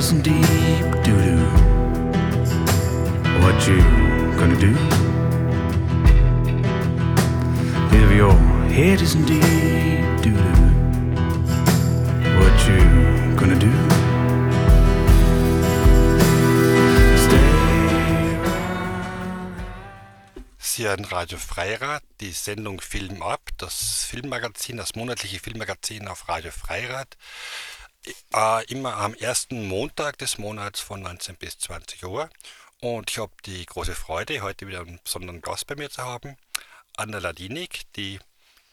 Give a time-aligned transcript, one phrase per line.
[0.00, 1.44] is deep doo doo.
[3.42, 3.80] What you
[4.40, 4.72] gonna do?
[8.00, 8.34] If your
[8.76, 10.60] head is in deep doo doo.
[12.38, 12.80] What you
[13.36, 13.72] gonna do?
[20.58, 26.50] Sie hören Radio Freirad, die Sendung Film ab, das Filmmagazin, das monatliche Filmmagazin auf Radio
[26.52, 27.18] Freirad.
[28.32, 32.30] Äh, immer am ersten Montag des Monats von 19 bis 20 Uhr.
[32.80, 36.36] Und ich habe die große Freude, heute wieder einen besonderen Gast bei mir zu haben.
[36.96, 38.18] Anna Ladinik, die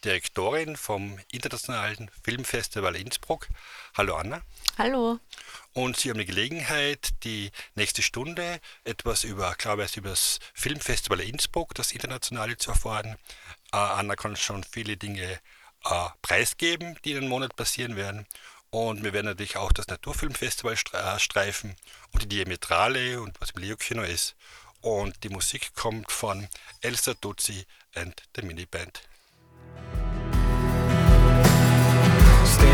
[0.06, 3.50] Direktorin vom Internationalen Filmfestival Innsbruck.
[3.98, 4.42] Hallo Anna.
[4.78, 5.20] Hallo.
[5.74, 11.20] Und Sie haben die Gelegenheit, die nächste Stunde etwas über, glaube ich, über das Filmfestival
[11.20, 13.18] Innsbruck, das internationale, zu erfahren.
[13.74, 15.40] Äh, Anna kann schon viele Dinge
[15.84, 18.26] äh, preisgeben, die in einem Monat passieren werden.
[18.70, 21.76] Und wir werden natürlich auch das Naturfilmfestival äh, streifen
[22.12, 24.36] und die Diametrale und was im Leo-Kino ist.
[24.82, 26.48] Und die Musik kommt von
[26.82, 29.02] Elsa Duzzi and the Miniband.
[32.46, 32.68] Stay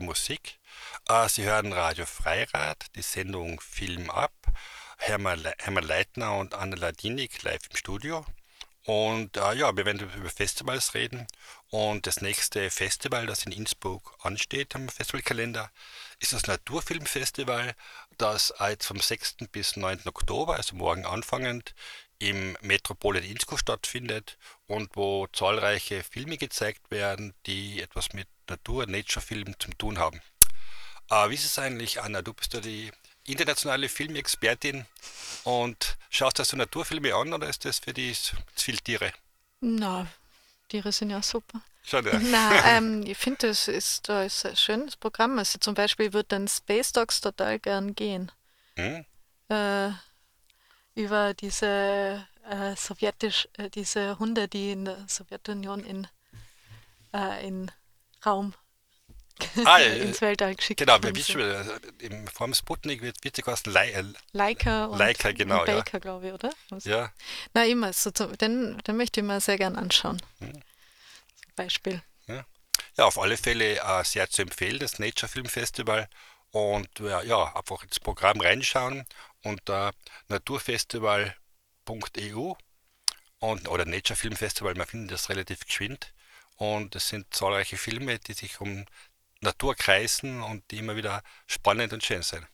[0.00, 0.58] Wunderbare Musik.
[1.08, 4.32] Äh, sie hören Radio Freirad, die Sendung Film ab.
[4.98, 8.24] Hermann, Hermann Leitner und Anne Ladinik live im Studio.
[8.84, 11.26] Und äh, ja, wir werden über Festivals reden.
[11.68, 15.70] Und das nächste Festival, das in Innsbruck ansteht am Festivalkalender,
[16.18, 17.74] ist das Naturfilmfestival,
[18.18, 19.36] das jetzt vom 6.
[19.52, 20.02] bis 9.
[20.06, 21.74] Oktober, also morgen anfangend,
[22.20, 28.86] im Metropole in Innsbruck stattfindet und wo zahlreiche Filme gezeigt werden, die etwas mit Natur,
[28.86, 30.20] Nature-Film zu tun haben.
[31.10, 32.22] Äh, wie ist es eigentlich, Anna?
[32.22, 32.92] Du bist ja die
[33.26, 34.86] internationale Filmexpertin
[35.44, 39.12] und schaust du Naturfilme an oder ist das für dich zu viel Tiere?
[39.60, 40.06] Na,
[40.68, 41.60] Tiere sind ja super.
[41.86, 42.02] Ja.
[42.20, 45.38] Na, ähm, ich finde, das ist, äh, ist ein schönes Programm.
[45.38, 48.30] Also zum Beispiel würde dann Space Dogs total gern gehen.
[48.76, 49.04] Hm?
[49.48, 49.90] Äh,
[50.94, 56.06] über diese äh, sowjetisch, äh, diese Hunde, die in der Sowjetunion in,
[57.14, 57.70] äh, in
[58.24, 58.54] Raum
[59.64, 64.86] ah, ins Weltall geschickt Genau, wir wissen schon, im Form Sputnik wird, kosten äh, Leica
[64.86, 65.98] und Leica, genau, Baker, ja.
[65.98, 66.50] glaube ich, oder?
[66.68, 66.84] Was?
[66.84, 67.10] Ja.
[67.54, 70.20] Na, immer, so, den, den möchte ich mir sehr gern anschauen.
[70.40, 70.52] Hm.
[70.52, 72.02] Zum Beispiel.
[72.26, 72.44] Ja.
[72.96, 76.08] ja, auf alle Fälle äh, sehr zu empfehlen, das Nature Film Festival.
[76.52, 79.06] Und ja, ja einfach ins Programm reinschauen
[79.42, 79.92] unter
[80.28, 82.52] naturfestival.eu
[83.38, 86.12] und, oder Nature Film Festival, man findet das relativ geschwind.
[86.56, 88.84] Und es sind zahlreiche Filme, die sich um
[89.40, 92.46] Natur kreisen und die immer wieder spannend und schön sind.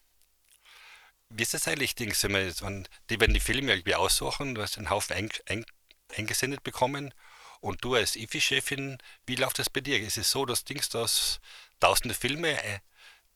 [1.29, 4.91] Wie ist das eigentlich, Dings, wenn, die, wenn die Filme irgendwie aussuchen, du hast einen
[4.91, 5.67] Haufen ein, ein,
[6.17, 7.13] eingesendet bekommen
[7.61, 9.99] und du als IFI-Chefin, wie läuft das bei dir?
[9.99, 11.41] Ist es so, dass Dings, dass
[11.81, 12.79] tausende Filme äh,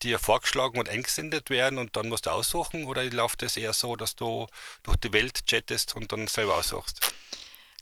[0.02, 3.96] dir vorgeschlagen und eingesendet werden und dann musst du aussuchen oder läuft es eher so,
[3.96, 4.46] dass du
[4.82, 7.12] durch die Welt chattest und dann selber aussuchst?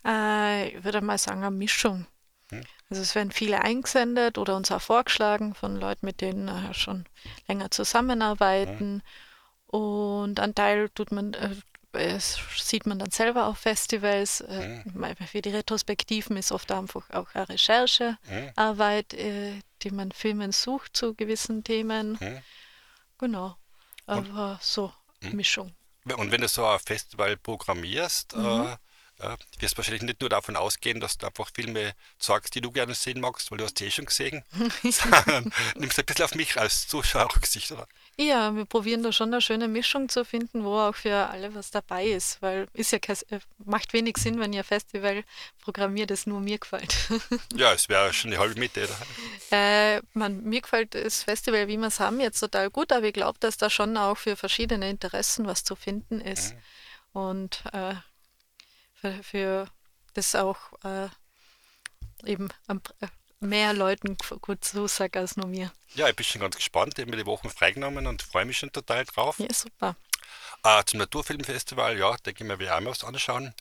[0.04, 2.06] Äh, ich würde mal sagen, eine Mischung.
[2.50, 2.64] Hm?
[2.90, 7.04] Also es werden viele eingesendet oder uns auch vorgeschlagen von Leuten, mit denen wir schon
[7.46, 9.02] länger zusammenarbeiten.
[9.02, 9.80] Hm.
[9.80, 11.54] Und ein Teil tut man, äh,
[11.92, 14.40] sieht man dann selber auf Festivals.
[14.42, 15.16] Äh, hm.
[15.26, 21.14] Für die Retrospektiven ist oft einfach auch eine Recherchearbeit, äh, die man Filmen sucht zu
[21.14, 22.18] gewissen Themen.
[22.20, 22.42] Hm.
[23.18, 23.56] Genau.
[24.06, 24.92] Aber und, so,
[25.22, 25.36] hm.
[25.36, 25.74] Mischung.
[26.04, 28.44] Und wenn du so ein Festival programmierst, mhm.
[28.44, 28.76] äh,
[29.20, 32.70] ja, du wirst wahrscheinlich nicht nur davon ausgehen, dass du einfach Filme sagst, die du
[32.70, 34.44] gerne sehen magst, weil du hast die eh schon gesehen,
[34.82, 37.88] sondern nimmst ein bisschen auf mich als Zuschauerrücksicht, oder?
[38.20, 41.70] Ja, wir probieren da schon eine schöne Mischung zu finden, wo auch für alle was
[41.70, 45.22] dabei ist, weil ist ja kein, äh, macht wenig Sinn, wenn ihr Festival
[45.60, 46.96] programmiert, das nur mir gefällt.
[47.54, 48.88] ja, es wäre schon eine halbe Mitte.
[49.52, 53.12] Äh, man, mir gefällt das Festival, wie wir es haben, jetzt total gut, aber ich
[53.12, 56.54] glaube, dass da schon auch für verschiedene Interessen was zu finden ist.
[57.14, 57.20] Mhm.
[57.20, 57.94] Und äh,
[58.94, 59.68] für, für
[60.14, 61.08] das auch äh,
[62.24, 63.06] eben äh,
[63.40, 65.72] mehr Leuten gut zusagt als nur mir.
[65.94, 66.94] Ja, ich bin schon ganz gespannt.
[66.96, 69.38] Ich habe mir die Wochen freigenommen und freue mich schon total drauf.
[69.38, 69.96] Ja, super.
[70.64, 73.54] Äh, zum Naturfilmfestival, ja, da gehen wir wieder einmal was anschauen.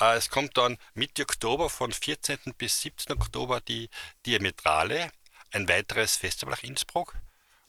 [0.00, 2.38] Äh, es kommt dann Mitte Oktober, von 14.
[2.58, 3.16] bis 17.
[3.16, 3.88] Oktober, die
[4.26, 5.10] Diametrale,
[5.52, 7.14] ein weiteres Festival nach Innsbruck.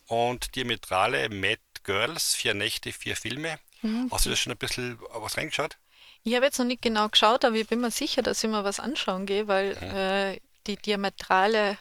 [0.07, 3.59] Und Diametrale Mad Girls, vier Nächte, vier Filme.
[3.81, 4.09] Mhm.
[4.11, 5.77] Hast du da schon ein bisschen was reingeschaut?
[6.23, 8.63] Ich habe jetzt noch nicht genau geschaut, aber ich bin mir sicher, dass ich mir
[8.63, 9.95] was anschauen gehe, weil mhm.
[9.95, 11.77] äh, die Diametrale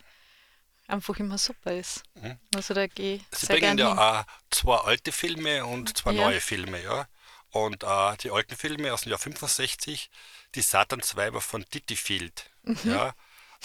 [0.87, 2.03] einfach immer super ist.
[2.15, 2.39] Mhm.
[2.55, 6.25] Also da gehe Sie bringen ja auch zwei alte Filme und zwei ja.
[6.25, 7.07] neue Filme, ja.
[7.51, 10.11] Und äh, die alten Filme aus dem Jahr 65,
[10.55, 12.79] die Satansweiber von Tittifield, mhm.
[12.85, 13.15] ja.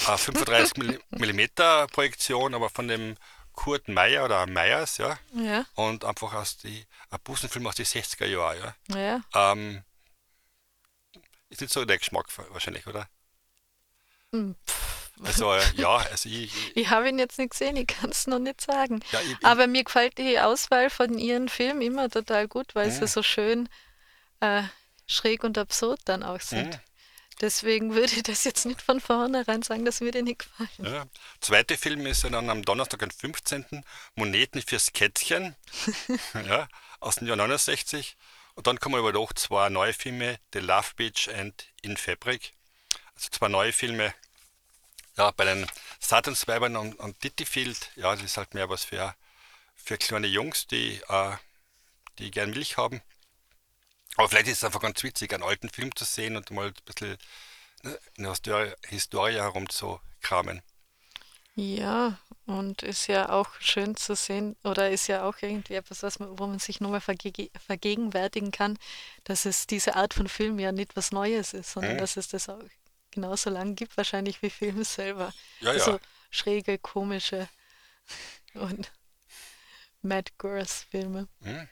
[0.08, 1.42] Äh, 35 mm
[1.92, 3.16] Projektion, aber von dem
[3.54, 5.18] Kurt Meyer oder Meyers, ja.
[5.34, 5.66] ja.
[5.76, 8.98] Und einfach aus die, ein Busenfilm aus den 60er Jahren, ja.
[8.98, 9.52] ja.
[9.52, 9.84] Ähm,
[11.50, 13.08] ist nicht so der Geschmack wahrscheinlich, oder?
[15.24, 18.28] Also äh, ja, also ich, ich, ich habe ihn jetzt nicht gesehen, ich kann es
[18.28, 19.00] noch nicht sagen.
[19.12, 22.94] Ja, ich, Aber mir gefällt die Auswahl von ihren Filmen immer total gut, weil mh.
[22.94, 23.08] sie hm.
[23.08, 23.70] so schön
[24.42, 24.64] äh,
[25.08, 26.72] schräg und absurd dann auch sind.
[26.72, 26.82] Mh.
[27.42, 30.94] Deswegen würde ich das jetzt nicht von vornherein sagen, das würde nicht gefallen.
[30.94, 31.06] Ja.
[31.42, 33.84] Zweite Film ist dann am Donnerstag, den 15.
[34.16, 35.56] Moneten fürs Kätzchen
[36.48, 36.68] ja,
[37.02, 38.16] aus dem Jahr 69.
[38.56, 42.54] Und dann kommen aber doch zwei neue Filme, The Love Beach and In Fabric.
[43.16, 44.14] Also zwei neue Filme.
[45.18, 45.66] Ja, bei den
[46.00, 49.16] Satansweibern und, und Dittifield, ja, das ist halt mehr was für,
[49.76, 51.32] für kleine Jungs, die, äh,
[52.20, 53.02] die gern Milch haben.
[54.18, 56.74] Aber vielleicht ist es einfach ganz witzig, einen alten Film zu sehen und mal ein
[56.86, 57.18] bisschen
[57.84, 60.62] ne, in der Historie herumzukramen.
[61.56, 66.20] Ja, und ist ja auch schön zu sehen, oder ist ja auch irgendwie etwas, was
[66.20, 68.78] man, wo man sich nochmal verge vergegenwärtigen kann,
[69.24, 72.00] dass es diese Art von Film ja nicht was Neues ist, sondern mhm.
[72.00, 72.60] dass es das auch
[73.16, 75.34] genauso lange gibt, wahrscheinlich wie Filme selber.
[75.60, 76.00] Ja, also, ja.
[76.30, 77.50] schräge, komische
[78.54, 78.92] und
[80.02, 81.28] Mad Girls Filme.
[81.44, 81.64] Äh,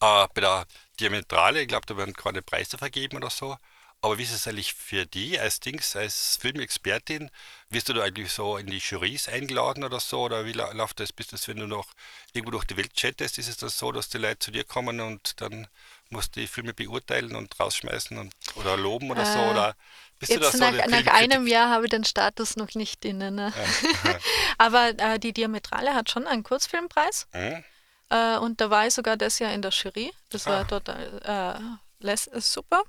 [0.00, 0.66] bei der
[0.98, 3.56] Diametrale, ich glaube, da werden gerade Preise vergeben oder so.
[4.02, 7.30] Aber wie ist es eigentlich für die als Dings, als Filmexpertin?
[7.68, 10.22] Wirst du da eigentlich so in die Jurys eingeladen oder so?
[10.22, 11.12] Oder wie läuft das?
[11.12, 11.86] Bist das, wenn du noch
[12.32, 15.00] irgendwo durch die Welt chattest, ist es das so, dass die Leute zu dir kommen
[15.00, 15.68] und dann
[16.08, 19.38] musst du die Filme beurteilen und rausschmeißen und oder loben oder so?
[19.38, 19.76] Äh, Oder
[20.18, 22.74] bist du da Jetzt so nach, nach Filmkritik- einem Jahr habe ich den Status noch
[22.74, 23.30] nicht inne.
[23.30, 23.52] Ne?
[24.58, 27.26] Aber äh, die Diametrale hat schon einen Kurzfilmpreis.
[27.32, 27.62] Hm?
[28.08, 30.12] Äh, und da war ich sogar das Jahr in der Jury.
[30.30, 30.64] Das war Ah.
[30.64, 31.60] total
[32.00, 32.82] äh, les- äh, super.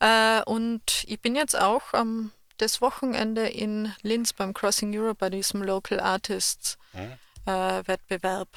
[0.00, 5.30] Äh, und ich bin jetzt auch am das Wochenende in Linz beim Crossing Europe bei
[5.30, 7.12] diesem Local Artists Hm?
[7.46, 8.48] äh, Wettbewerb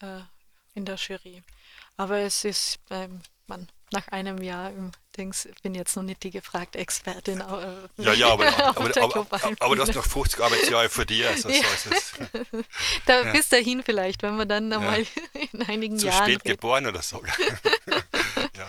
[0.00, 0.20] äh,
[0.74, 1.42] in der Jury.
[1.98, 6.30] Aber es ist beim man, nach einem Jahr im Dings bin jetzt noch nicht die
[6.30, 7.40] gefragte Expertin.
[7.40, 9.26] Äh, Ja, ja, aber, aber, aber,
[9.60, 11.62] aber, du hast noch 50 Arbeitsjahre vor dir, also Ja.
[11.76, 11.90] so.
[13.06, 15.06] Da bis dahin vielleicht, wenn wir dann einmal
[15.52, 16.48] in einigen Zu Jahren spät reden.
[16.48, 17.22] geboren oder so.
[18.56, 18.66] ja.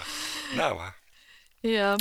[0.55, 0.93] Na, aber.
[1.61, 1.97] Ja,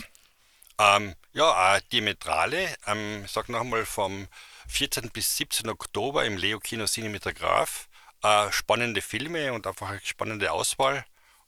[0.78, 4.28] Ähm, ja, äh, Diametrale, ähm, ich sag noch einmal vom
[4.68, 5.10] 14.
[5.10, 5.70] bis 17.
[5.70, 7.88] Oktober im Leo Kino Cinematograph.
[8.22, 11.04] Äh, spannende Filme und einfach eine spannende Auswahl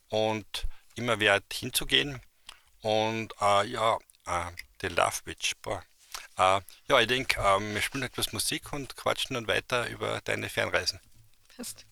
[0.08, 2.20] und immer wert hinzugehen.
[2.82, 4.50] Und äh, ja, äh,
[4.80, 5.54] The Love Witch.
[5.62, 5.82] Boah.
[6.38, 10.48] Äh, ja, ich denke, ähm, wir spielen etwas Musik und quatschen dann weiter über deine
[10.48, 11.00] Fernreisen.
[11.56, 11.87] passt.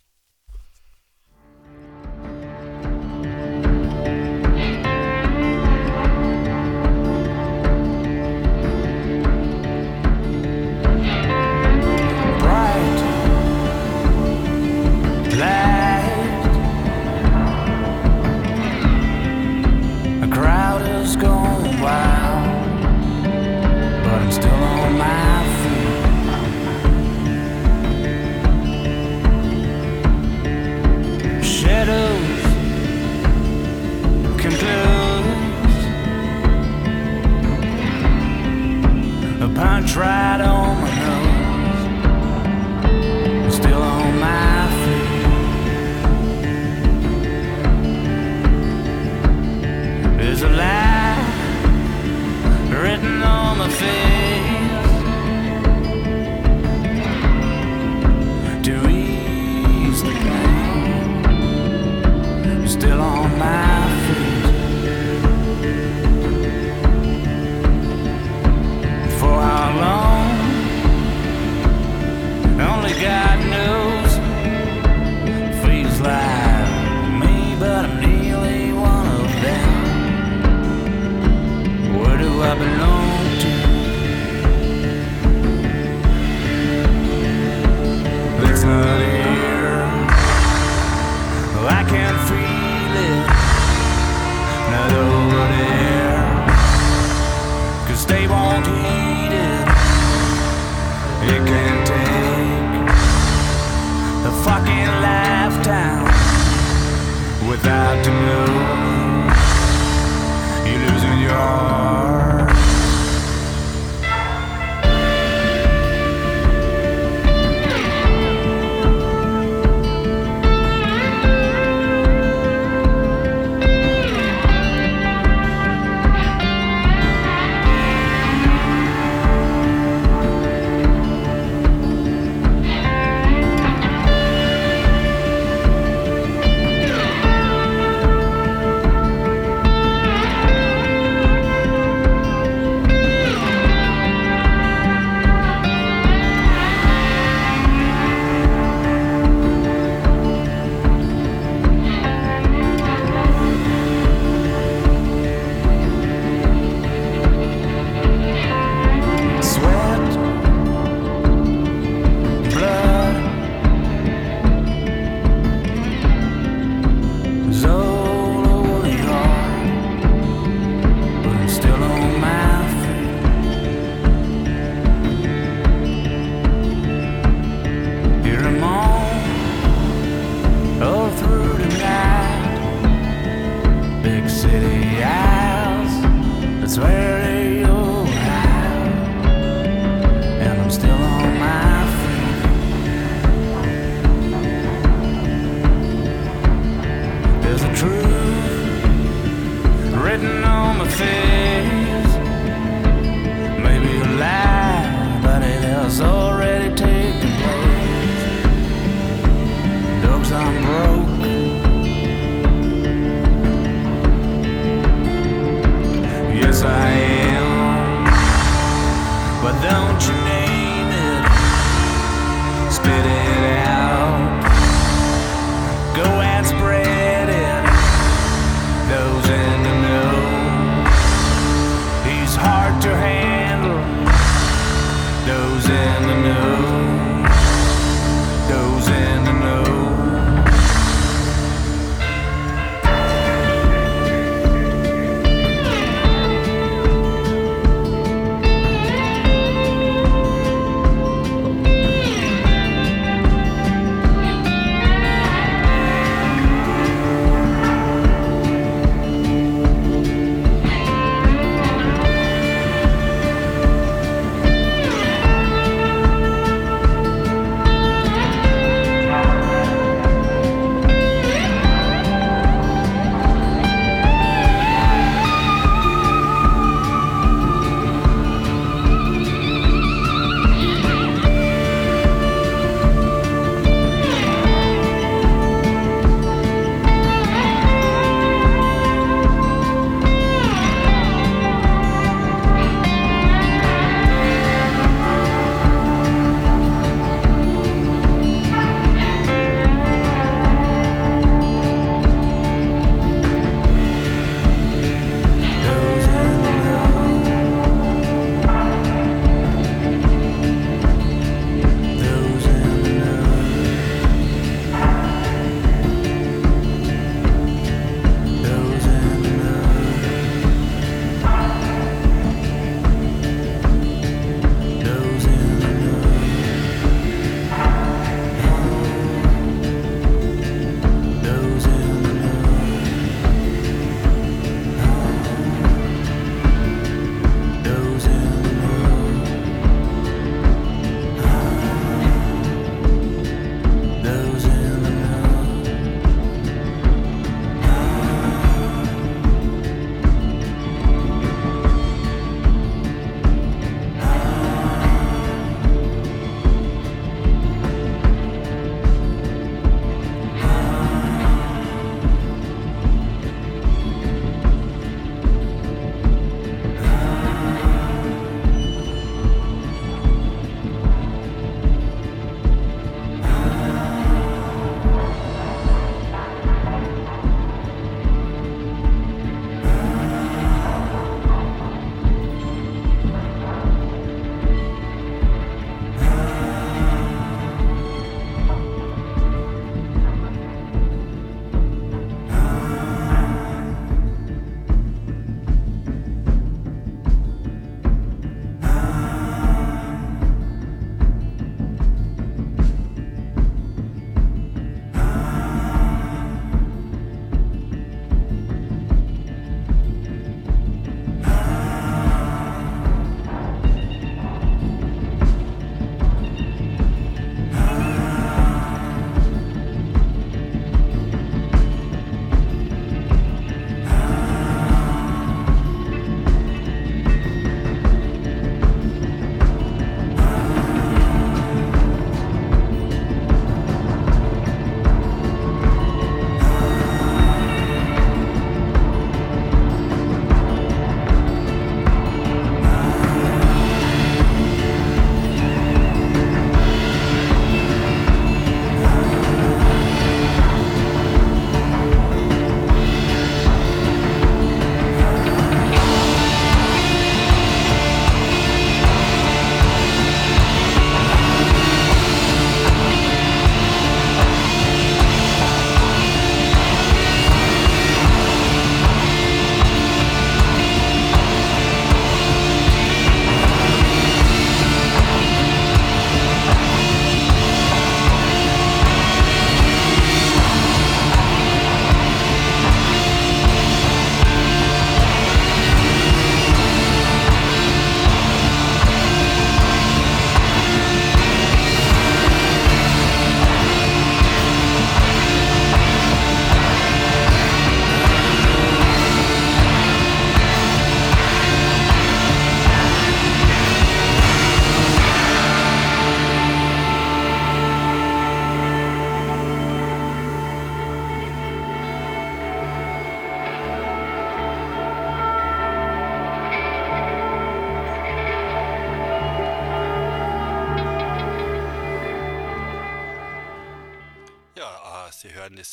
[39.56, 40.90] Punch right on my
[43.46, 45.22] nose still on my feet.
[50.18, 51.24] There's a lie
[52.70, 54.35] written on my face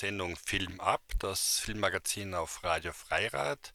[0.03, 3.73] Sendung Film ab, das Filmmagazin auf Radio Freirad.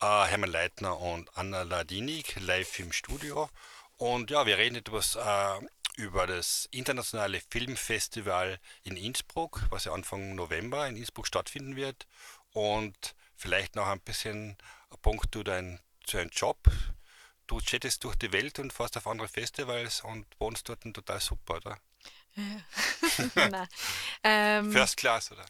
[0.00, 3.48] Äh, Hermann Leitner und Anna Ladinik live im Studio.
[3.96, 5.60] Und ja, wir reden etwas äh,
[5.94, 12.08] über das internationale Filmfestival in Innsbruck, was ja Anfang November in Innsbruck stattfinden wird.
[12.50, 14.56] Und vielleicht noch ein bisschen
[14.90, 15.78] ein Punkt zu deinem
[16.32, 16.58] Job.
[17.46, 21.58] Du chattest durch die Welt und fährst auf andere Festivals und wohnst dort total super,
[21.58, 21.78] oder?
[23.34, 23.68] na,
[24.24, 25.46] ähm, First Class, oder?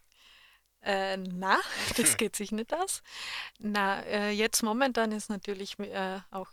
[0.82, 1.58] Äh, na,
[1.96, 3.02] das geht sich nicht aus.
[3.58, 6.48] Na, äh, jetzt momentan ist natürlich äh, auch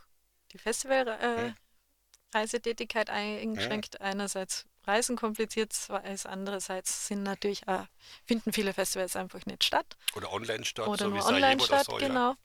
[0.51, 4.01] die Festivalreisetätigkeit eingeschränkt.
[4.01, 7.83] Einerseits Reisen kompliziert, zweitens andererseits sind natürlich äh,
[8.23, 9.97] finden viele Festivals einfach nicht statt.
[10.15, 12.07] Oder online statt, Oder so nur online statt, so, ja.
[12.07, 12.35] genau.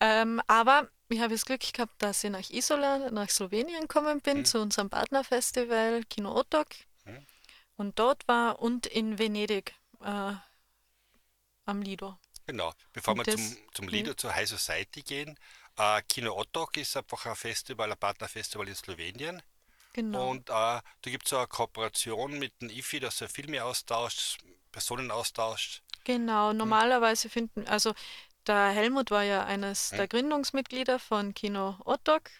[0.00, 4.38] Ähm, aber ich habe das Glück gehabt, dass ich nach Isola, nach Slowenien gekommen bin,
[4.38, 4.44] Mhm.
[4.44, 6.68] zu unserem Partnerfestival Kino Otok.
[7.04, 7.26] Mhm.
[7.76, 10.32] Und dort war und in Venedig äh,
[11.66, 12.18] am Lido.
[12.46, 12.72] Genau.
[12.92, 13.90] Bevor wir Und zum, das- zum Mhm.
[13.90, 15.38] Lido, zur High Society gehen,
[15.76, 19.42] äh, Kino Otok ist einfach ein Festival, ein Partnerfestival in Slowenien.
[19.92, 20.30] Genau.
[20.30, 24.38] Und äh, da gibt es eine Kooperation mit dem IFI, dass er Filme austauscht,
[24.72, 25.82] Personen austauscht.
[26.04, 27.94] Genau, normalerweise finden, also
[28.46, 30.08] der Helmut war ja eines der Mhm.
[30.08, 32.30] Gründungsmitglieder von Kino Ottok.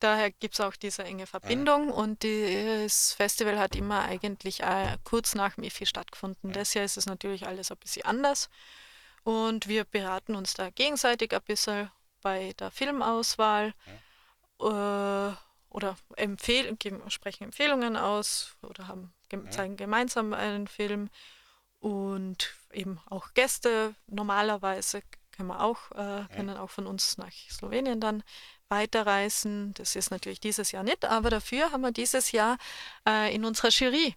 [0.00, 5.34] Daher gibt es auch diese enge Verbindung und das Festival hat immer eigentlich äh, kurz
[5.34, 6.52] nach dem IFI stattgefunden.
[6.52, 8.48] Das Jahr ist es natürlich alles ein bisschen anders
[9.24, 11.90] und wir beraten uns da gegenseitig ein bisschen
[12.22, 13.74] bei der Filmauswahl
[14.60, 15.32] äh,
[15.70, 21.10] oder empfehl geben, sprechen Empfehlungen aus oder haben, gem- zeigen gemeinsam einen Film
[21.80, 23.94] und eben auch Gäste.
[24.06, 28.22] Normalerweise können wir auch, äh, können auch von uns nach Slowenien dann
[28.68, 29.74] weiterreisen.
[29.74, 32.58] Das ist natürlich dieses Jahr nicht, aber dafür haben wir dieses Jahr
[33.06, 34.14] äh, in unserer Jury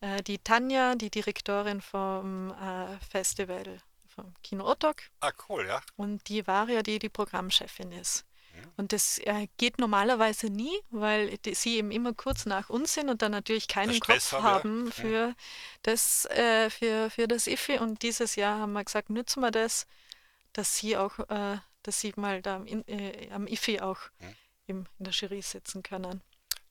[0.00, 3.78] äh, die Tanja, die Direktorin vom äh, Festival
[4.14, 5.80] vom Kino Otok Ah, cool, ja.
[5.96, 8.24] und die Varia, die die Programmchefin ist.
[8.76, 13.08] Und das äh, geht normalerweise nie, weil die, sie eben immer kurz nach uns sind
[13.08, 14.84] und dann natürlich keinen Kopf haben, ja.
[14.84, 14.92] Mhm.
[14.92, 15.34] für
[15.82, 17.78] das, äh, für, für das IFI.
[17.78, 19.86] Und dieses Jahr haben wir gesagt, nutzen wir das,
[20.52, 24.36] dass sie auch, äh, dass sie mal da am, äh, am IFI auch Mhm.
[24.66, 26.22] im, in der Jury sitzen können.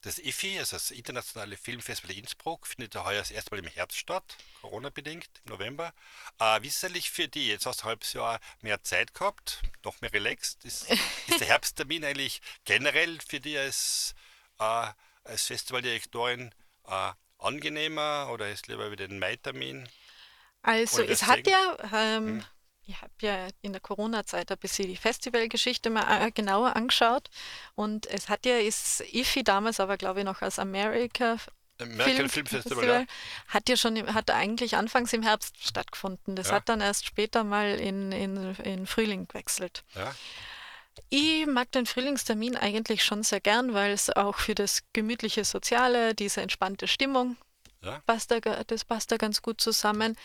[0.01, 3.97] Das IFI, also das Internationale Filmfestival Innsbruck, findet ja heuer das erste Mal im Herbst
[3.97, 5.93] statt, Corona-bedingt, im November.
[6.39, 7.47] Äh, wie ist es eigentlich für die?
[7.47, 10.65] Jetzt hast du ein halbes Jahr mehr Zeit gehabt, noch mehr relaxed.
[10.65, 10.89] Ist,
[11.27, 14.13] ist der Herbsttermin eigentlich generell für die als,
[14.59, 14.87] äh,
[15.23, 16.53] als Festivaldirektorin
[16.85, 19.87] äh, angenehmer oder ist lieber wieder ein Mai-Termin?
[20.63, 22.43] Also es hat ja, ähm,
[22.85, 27.29] ich habe ja in der Corona-Zeit ein bisschen die Festivalgeschichte mal äh, genauer angeschaut
[27.75, 31.37] und es hat ja, ist IFI damals aber glaube ich noch als America
[31.81, 33.05] American Film Festival, ja.
[33.47, 36.35] hat ja schon, hat eigentlich anfangs im Herbst stattgefunden.
[36.35, 36.55] Das Ja.
[36.55, 39.83] hat dann erst später mal in, in, in Frühling gewechselt.
[39.95, 40.13] ja.
[41.09, 46.13] Ich mag den Frühlingstermin eigentlich schon sehr gern, weil es auch für das gemütliche Soziale,
[46.13, 47.35] diese entspannte Stimmung,
[48.05, 50.15] passt da, das passt da ganz gut zusammen.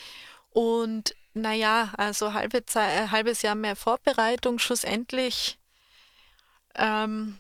[0.51, 5.59] Und naja, also halbe Zeit, äh, halbes Jahr mehr Vorbereitung, schlussendlich
[6.75, 7.39] ähm,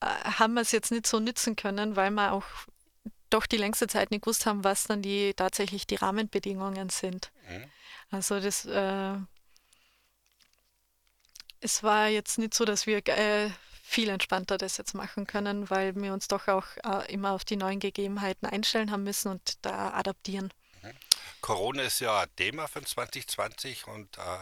[0.00, 2.44] äh, haben wir es jetzt nicht so nützen können, weil wir auch
[3.30, 7.32] doch die längste Zeit nicht gewusst haben, was dann die tatsächlich die Rahmenbedingungen sind.
[7.48, 7.64] Mhm.
[8.10, 9.16] Also das äh,
[11.64, 13.50] es war jetzt nicht so, dass wir äh,
[13.82, 17.56] viel entspannter das jetzt machen können, weil wir uns doch auch äh, immer auf die
[17.56, 20.52] neuen Gegebenheiten einstellen haben müssen und da adaptieren.
[21.44, 24.38] Corona ist ja ein Thema von 2020 und äh,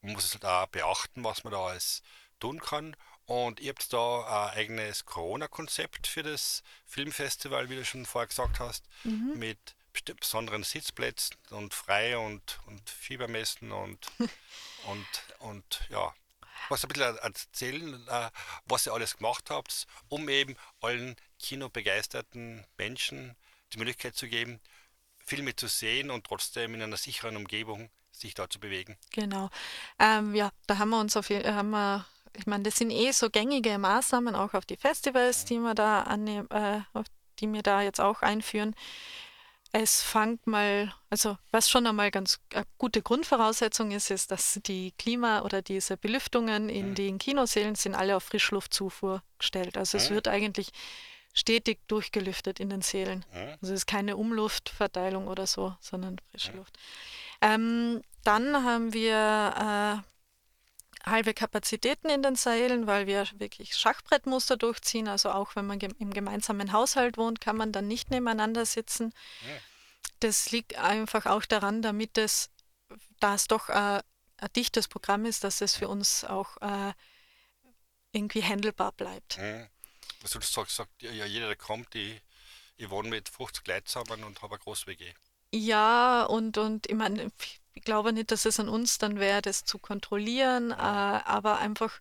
[0.00, 2.02] man muss da beachten, was man da alles
[2.40, 2.96] tun kann.
[3.26, 8.58] Und ihr habt da ein eigenes Corona-Konzept für das Filmfestival, wie du schon vorher gesagt
[8.58, 8.86] hast,
[9.36, 9.58] mit
[9.94, 14.06] besti- besonderen Sitzplätzen und frei und, und Fiebermessen und,
[14.86, 15.06] und,
[15.40, 16.14] und ja.
[16.70, 18.30] Was ein bisschen erzählen, äh,
[18.64, 23.36] was ihr alles gemacht habt, um eben allen kinobegeisterten Menschen
[23.74, 24.58] die Möglichkeit zu geben,
[25.26, 28.96] Filme zu sehen und trotzdem in einer sicheren Umgebung sich da zu bewegen.
[29.12, 29.50] Genau.
[29.98, 33.10] Ähm, ja, da haben wir uns auf jeden haben wir, ich meine, das sind eh
[33.12, 36.80] so gängige Maßnahmen auch auf die Festivals, die wir da annehmen, äh,
[37.40, 38.74] die wir da jetzt auch einführen.
[39.72, 44.92] Es fängt mal, also was schon einmal ganz eine gute Grundvoraussetzung ist, ist, dass die
[44.92, 49.76] Klima- oder diese Belüftungen in den Kinosälen sind alle auf Frischluftzufuhr gestellt.
[49.76, 50.14] Also es Mhm.
[50.14, 50.70] wird eigentlich
[51.36, 52.80] stetig durchgelüftet in den.
[52.80, 53.24] Mhm.
[53.60, 56.76] Also es ist keine Umluftverteilung oder so, sondern frische Luft.
[57.42, 65.08] Ähm, dann haben wir äh, halbe Kapazitäten in den Sälen, weil wir wirklich Schachbrettmuster durchziehen.
[65.08, 69.12] Also auch wenn man gem im gemeinsamen Haushalt wohnt, kann man dann nicht nebeneinander sitzen.
[70.20, 72.48] das liegt einfach auch daran, damit es,
[73.20, 74.00] da es doch äh,
[74.38, 76.94] ein dichtes Programm ist, dass es für uns auch äh,
[78.12, 79.36] irgendwie handelbar bleibt.
[80.26, 82.20] Also du sagst, sagt ja, jeder, der kommt, ich,
[82.76, 85.14] ich wohne mit 50 Leuten zusammen und habe eine große WG.
[85.54, 87.30] Ja, und, und ich meine,
[87.74, 92.00] ich glaube nicht, dass es an uns dann wäre, das zu kontrollieren, äh, aber einfach,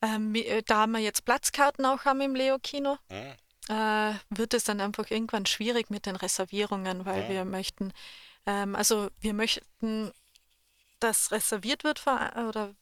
[0.00, 3.34] ähm, äh, da wir jetzt Platzkarten auch haben im Leo-Kino, Mhm.
[3.68, 7.28] äh, wird es dann einfach irgendwann schwierig mit den Reservierungen, weil Ja.
[7.30, 7.92] wir möchten,
[8.46, 10.12] ähm, also wir möchten,
[11.00, 12.76] dass reserviert wird oder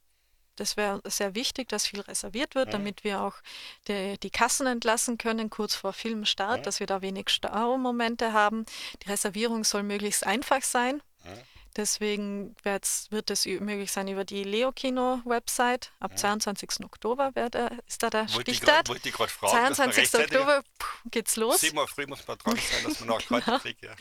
[0.56, 2.72] das wäre sehr wichtig, dass viel reserviert wird, Mhm.
[2.72, 3.34] damit wir auch
[3.88, 6.62] die, die Kassen entlassen können, kurz vor Filmstart, Mhm.
[6.64, 8.64] dass wir da wenig Staumomente haben.
[9.04, 11.02] Die Reservierung soll möglichst einfach sein.
[11.24, 11.38] Mhm.
[11.74, 12.84] Deswegen wird
[13.30, 15.90] es möglich sein über die Leo-Kino-Website.
[16.00, 16.84] Ab 22.
[16.84, 18.88] Oktober wird, äh, ist da der Wollte ich Stichtag.
[18.88, 20.02] wollte ich gerade fragen, dass man 22.
[20.20, 21.60] rechtzeitig- Oktober puh, geht's los.
[21.60, 23.58] Sieben Uhr früh muss man dran sein, dass man noch Genau.
[23.58, 23.82] kriegt.
[23.82, 23.92] Ja.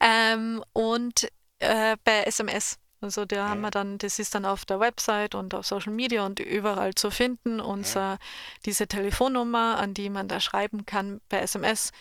[0.00, 2.78] Ähm, und äh, bei SMS.
[3.00, 6.26] Also da haben wir dann, das ist dann auf der Website und auf Social Media
[6.26, 7.60] und überall zu finden.
[7.60, 8.18] Äh,
[8.64, 11.92] diese Telefonnummer, an die man da schreiben kann per SMS,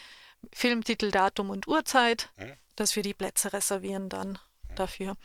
[0.54, 2.30] Filmtitel, Datum und Uhrzeit,
[2.76, 4.40] dass wir die Plätze reservieren dann
[4.76, 5.18] dafür.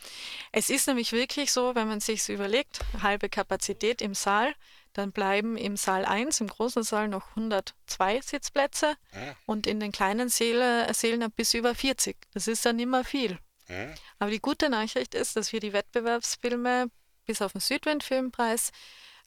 [0.52, 4.54] Es ist nämlich wirklich so, wenn man sich überlegt, halbe Kapazität im Saal,
[4.94, 8.96] dann bleiben im Saal 1, im großen Saal noch 102 Sitzplätze
[9.46, 12.16] und in den kleinen Säle, Sälen bis über 40.
[12.34, 13.38] Das ist dann immer viel.
[13.72, 13.94] Mhm.
[14.18, 16.90] Aber die gute Nachricht ist, dass wir die Wettbewerbsfilme
[17.26, 18.70] bis auf den Südwind-Filmpreis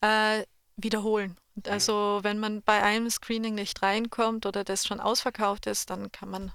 [0.01, 0.43] äh,
[0.75, 1.37] wiederholen.
[1.55, 6.11] Und also wenn man bei einem Screening nicht reinkommt oder das schon ausverkauft ist, dann
[6.11, 6.51] kann man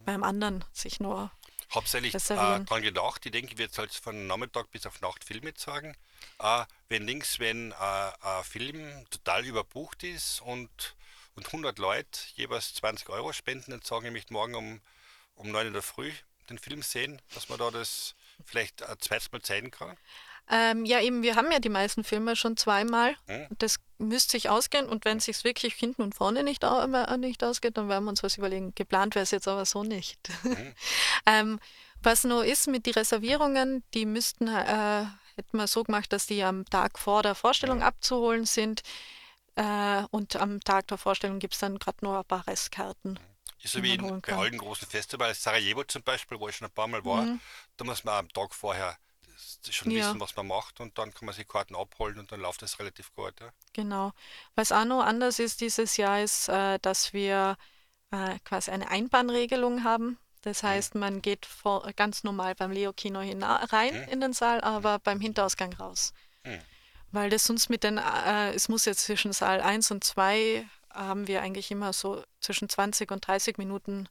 [0.00, 1.30] beim anderen sich nur
[1.72, 5.24] Hauptsächlich äh, dran gedacht, ich denke, ich werde jetzt halt von Nachmittag bis auf Nacht
[5.24, 5.96] Filme zeigen.
[6.38, 10.94] Äh, wenn links, wenn äh, ein Film total überbucht ist und,
[11.34, 14.80] und 100 Leute jeweils 20 Euro spenden, dann sagen, ich möchte morgen um,
[15.34, 16.12] um 9 in der Früh
[16.50, 19.96] den Film sehen, dass man da das vielleicht ein zweites Mal zeigen kann.
[20.50, 23.14] Ähm, ja, eben, wir haben ja die meisten Filme schon zweimal.
[23.26, 23.46] Mhm.
[23.58, 24.86] Das müsste sich ausgehen.
[24.86, 28.10] Und wenn es sich wirklich hinten und vorne nicht, äh, nicht ausgeht, dann werden wir
[28.10, 28.74] uns was überlegen.
[28.74, 30.18] Geplant wäre es jetzt aber so nicht.
[31.26, 31.58] ähm,
[32.02, 35.04] was nur ist mit den Reservierungen, die müssten, äh,
[35.36, 38.82] hätten wir so gemacht, dass die am Tag vor der Vorstellung abzuholen sind.
[39.54, 43.18] Äh, und am Tag der Vorstellung gibt es dann gerade nur ein paar Restkarten.
[43.62, 46.72] Ist so wie in, bei allen großen Festivals, Sarajevo zum Beispiel, wo ich schon ein
[46.74, 47.40] paar Mal war, Mhm.
[47.76, 48.96] da muss man am Tag vorher
[49.70, 50.08] schon Ja.
[50.08, 52.78] wissen, was man macht und dann kann man sich Karten abholen und dann läuft das
[52.78, 53.34] relativ gut.
[53.40, 53.52] Ja.
[53.72, 54.12] Genau.
[54.56, 57.56] Was auch noch anders ist dieses Jahr, ist, äh, dass wir
[58.10, 60.18] äh, quasi eine Einbahnregelung haben.
[60.42, 64.08] Das heißt, man geht vor, ganz normal beim Leo-Kino hina- rein Mhm.
[64.08, 66.12] in den Saal, aber beim Hinterausgang raus.
[66.44, 66.60] Mhm.
[67.12, 71.26] Weil das sonst mit den, äh, es muss jetzt zwischen Saal 1 und 2 haben
[71.26, 74.08] wir eigentlich immer so zwischen 20 und 30 Minuten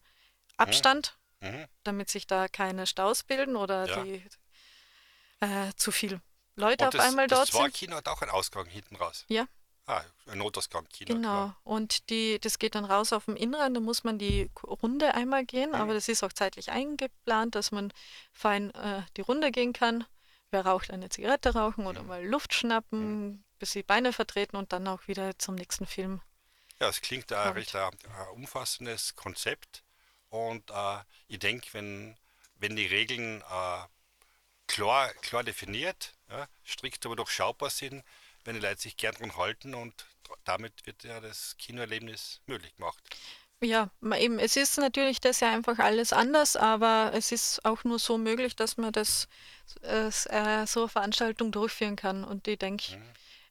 [0.58, 1.65] Abstand, Mhm.
[1.84, 4.04] damit sich da keine Staus bilden oder Ja.
[4.04, 4.24] die
[5.39, 6.22] äh, zu viel
[6.56, 7.60] Leute Und auf das, einmal das dort sind.
[7.62, 9.26] Zwarkino hat auch einen Ausgang hinten raus.
[9.28, 9.48] Ja.
[9.88, 11.15] Ah, ein Notausgang, Kino.
[11.15, 11.28] Genau.
[11.28, 11.58] Klar.
[11.63, 15.44] Und die, das geht dann raus auf dem Inneren, da muss man die Runde einmal
[15.44, 17.91] gehen, aber das ist auch zeitlich eingeplant, dass man
[18.32, 20.06] fein äh, die Runde gehen kann.
[20.52, 24.88] Wer raucht, eine Zigarette rauchen oder mal Luft schnappen, bis die Beine vertreten und dann
[24.88, 26.22] auch wieder zum nächsten Film.
[26.82, 29.84] Ja, es klingt ein recht ein, ein umfassendes Konzept.
[30.30, 32.17] Und äh, ich denke, wenn,
[32.56, 33.84] wenn die Regeln äh,
[34.65, 38.04] klar, klar definiert, ja, strikt aber durchschaubar sind,
[38.46, 40.08] wenn die Leute sich gern dran halten und
[40.44, 43.04] damit wird ja das Kinoerlebnis möglich gemacht.
[43.63, 48.00] Ja, eben, es ist natürlich das ja einfach alles anders, aber es ist auch nur
[48.00, 49.28] so möglich, dass man das
[49.84, 52.24] äh, äh, so eine Veranstaltung durchführen kann.
[52.24, 53.00] Und ich denke,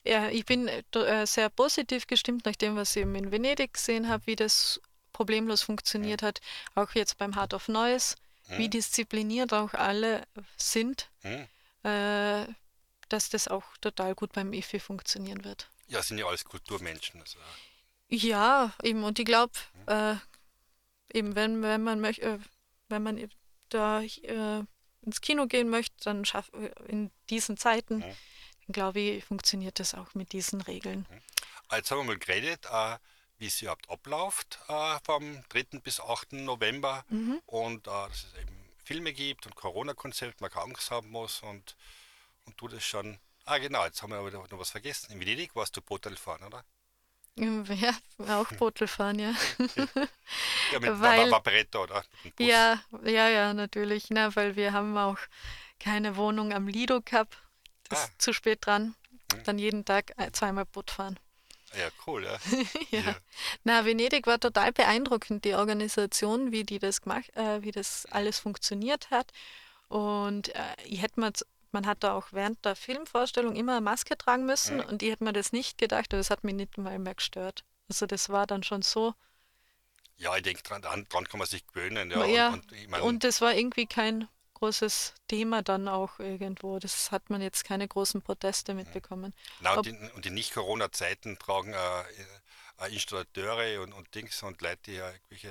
[0.04, 3.74] ja, ich bin äh, äh, sehr positiv gestimmt nach dem, was ich eben in Venedig
[3.74, 4.80] gesehen habe, wie das
[5.12, 6.40] problemlos funktioniert hat.
[6.74, 8.16] Auch jetzt beim Heart of Noise,
[8.56, 11.46] wie diszipliniert auch alle sind, Hm?
[11.84, 12.46] äh,
[13.08, 15.68] dass das auch total gut beim IFI funktionieren wird.
[15.88, 17.20] Ja, sind ja alles Kulturmenschen.
[17.20, 17.38] Also,
[18.08, 19.52] Ja, eben, und ich glaube,
[19.86, 20.14] äh,
[21.12, 22.38] eben, wenn, wenn man möchte, äh,
[22.88, 23.30] wenn man
[23.68, 28.16] da ins Kino gehen möchte, dann schaff, äh, in diesen Zeiten, dann
[28.72, 31.06] glaube ich, funktioniert das auch mit diesen Regeln.
[31.68, 32.96] Ah, Jetzt haben wir mal geredet, äh,
[33.38, 35.78] wie es überhaupt abläuft äh, vom 3.
[35.83, 36.33] bis 8.
[36.35, 37.04] November
[37.46, 41.76] und äh, dass es eben Filme gibt und Corona-Konzept, man kaum Angst haben muss und,
[42.44, 43.18] und du das schon.
[43.44, 45.12] Ah genau, jetzt haben wir aber noch was vergessen.
[45.12, 46.64] In Venedig warst du Botel fahren, oder?
[47.37, 47.94] Ja,
[48.28, 49.33] auch Bootel fahren, ja.
[50.72, 52.04] Ja, mit Weil- Vaporetto, oder?
[52.24, 52.38] Mit.
[52.40, 54.06] Ja, ja, ja, natürlich.
[54.11, 55.16] Na, weil wir haben auch
[55.78, 57.35] keine Wohnung am Lido Cup.
[57.90, 58.05] Das Ah.
[58.07, 58.94] ist zu spät dran.
[59.44, 61.18] Dann jeden Tag äh, zweimal Boot fahren.
[61.79, 62.37] Ja, cool, ja.
[62.90, 63.00] ja.
[63.00, 63.16] Ja.
[63.62, 68.40] Na, Venedig war total beeindruckend, die Organisation, wie die das gemacht, äh, wie das alles
[68.40, 69.31] funktioniert hat.
[69.88, 71.33] Und äh, ich hätte mir,
[71.70, 74.85] man hat da auch während der Filmvorstellung immer eine Maske tragen müssen Mhm.
[74.87, 77.62] und ich hätte mir das nicht gedacht, und das hat mich nicht mal mehr gestört.
[77.88, 79.14] Also das war dann schon so.
[80.16, 82.11] Ja, ich denke, dran dran kann man sich gewöhnen.
[82.11, 84.26] Ja, Ja, und, und ich mein, Und das war irgendwie kein
[84.60, 86.78] großes Thema dann auch irgendwo.
[86.78, 89.34] Das hat man jetzt keine großen Proteste mitbekommen.
[89.58, 92.00] na, und, in, und in Nicht-Corona-Zeiten tragen äh,
[92.78, 95.50] äh, Installateure und, und Dings und Leute, die ja irgendwelche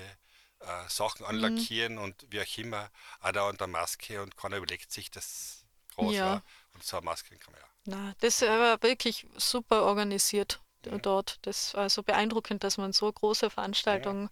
[0.61, 1.29] äh, Sachen Mhm.
[1.29, 2.91] anlackieren und wie auch immer,
[3.21, 6.13] auch da unter Maske und keiner überlegt sich das groß.
[6.15, 6.35] Ja.
[6.35, 6.43] Ja.
[6.73, 7.67] Und so eine Maske kann man ja.
[7.85, 11.01] Na, das war wirklich super organisiert d- Mhm.
[11.01, 11.39] dort.
[11.43, 14.29] Das war so beeindruckend, dass man so große Veranstaltungen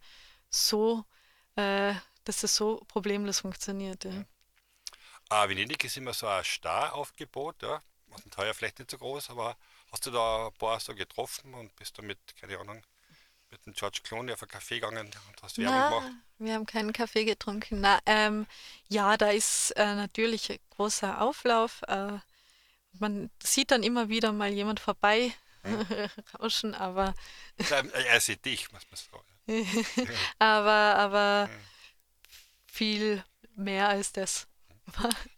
[0.50, 1.06] so,
[1.56, 4.06] äh, dass das so problemlos funktioniert.
[4.06, 4.26] Ja.
[5.30, 7.82] Ah, Venedig ist immer so ein Star-Aufgebot, ja.
[8.08, 9.58] Und heuer vielleicht nicht so groß, aber
[9.92, 12.82] hast du da ein paar so getroffen und bist damit, keine Ahnung,
[13.52, 16.12] mit dem George Clooney auf einen Kaffee gegangen und hast Werbung Na, gemacht?
[16.40, 17.82] wir haben keinen Kaffee getrunken.
[17.82, 18.48] Na, ähm,
[18.88, 21.82] ja, da ist äh, natürlich ein großer Auflauf.
[21.88, 22.20] Äh,
[22.94, 25.34] man sieht dann immer wieder mal jemand vorbei
[26.40, 27.14] rauschen, aber,
[27.58, 29.28] er sieht dich, muss man sagen.
[30.40, 31.50] aber, aber
[32.68, 33.24] viel
[33.56, 34.48] mehr als das.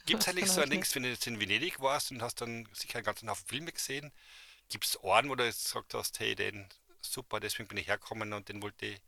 [0.06, 0.70] Gibt es eigentlich Genau, so ein okay.
[0.70, 3.72] Dings, wenn du jetzt in Venedig warst und hast dann sicher einen ganzen Haufen Filme
[3.72, 4.12] gesehen,
[4.70, 6.68] gibt es Orten, wo du jetzt gesagt hast, hey, den
[7.02, 9.02] super, deswegen bin ich hergekommen und den wollte ich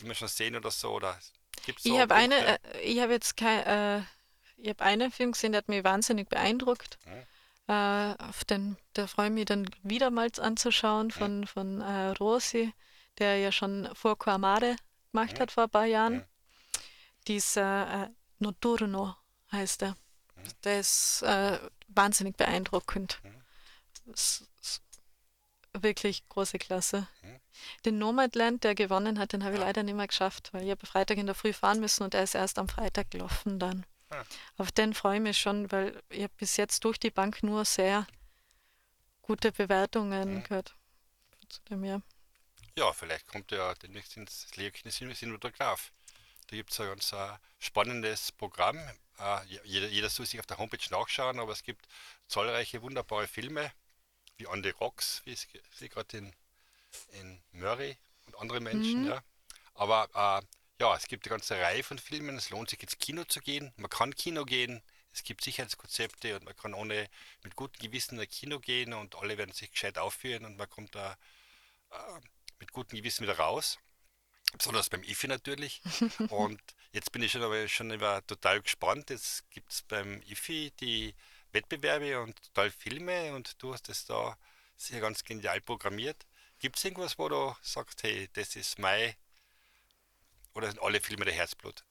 [0.00, 0.92] immer schon sehen oder so?
[0.92, 1.18] Oder
[1.64, 4.02] gibt's so Ich habe eine, äh, ich habe jetzt kein, äh,
[4.56, 6.98] ich habe einen Film gesehen, der hat mich wahnsinnig beeindruckt.
[7.06, 7.26] Mhm.
[7.68, 10.46] Äh, auf den, da freue ich mich dann wiedermals Mhm.
[10.46, 12.72] anzuschauen von, von äh, Rosi,
[13.18, 14.76] der ja schon vor Amare
[15.12, 15.40] gemacht Mhm.
[15.40, 16.24] hat vor ein paar Jahren.
[17.28, 19.16] Dieser äh, Notturno
[19.52, 19.90] heißt er.
[20.36, 20.42] Mhm.
[20.64, 21.58] Der ist äh,
[21.88, 23.20] wahnsinnig beeindruckend.
[24.12, 24.44] S-
[25.72, 27.06] Wirklich große Klasse.
[27.22, 27.40] Mhm.
[27.84, 29.66] Den Nomadland, der gewonnen hat, den habe ich Ah.
[29.66, 32.24] leider nicht mehr geschafft, weil ich habe Freitag in der Früh fahren müssen und er
[32.24, 33.86] ist erst am Freitag gelaufen dann.
[34.08, 34.24] Ah.
[34.56, 37.64] Auf den freue ich mich schon, weil ich habe bis jetzt durch die Bank nur
[37.64, 38.06] sehr
[39.22, 40.42] gute Bewertungen Mhm.
[40.42, 40.74] gehört.
[41.48, 42.02] Zu dem, ja.
[42.76, 45.92] Ja, vielleicht kommt er demnächst ins Lehrkino Cinematograph.
[46.50, 48.76] Da gibt es ein ganz äh, spannendes Programm.
[49.18, 51.86] Äh, je- jeder, jeder soll sich auf der Homepage nachschauen, aber es gibt
[52.26, 53.72] zahlreiche wunderbare Filme,
[54.36, 56.34] wie On the Rocks, wie ich sie gerade in,
[57.12, 59.06] in Murray und andere Menschen.
[59.06, 59.22] Ja.
[59.74, 60.44] Aber äh,
[60.80, 62.36] ja, es gibt eine ganze Reihe von Filmen.
[62.36, 63.72] Es lohnt sich ins Kino zu gehen.
[63.76, 64.82] Man kann Kino gehen.
[65.12, 67.08] Es gibt Sicherheitskonzepte und man kann ohne
[67.42, 70.70] mit gutem Gewissen in ein Kino gehen und alle werden sich gescheit aufführen und man
[70.70, 71.16] kommt da
[72.60, 73.78] mit gutem Gewissen wieder raus.
[74.52, 75.80] Besonders beim IFI natürlich.
[76.30, 76.60] Und
[76.92, 79.10] jetzt bin ich schon, aber schon über, total gespannt.
[79.10, 81.14] Jetzt gibt es beim IFI die
[81.52, 84.36] Wettbewerbe und total Filme und du hast es da
[84.76, 86.26] sehr ganz genial programmiert.
[86.60, 89.14] Gibt es irgendwas, wo du sagst, hey, das ist mein
[90.54, 91.84] oder sind alle Filme der Herzblut?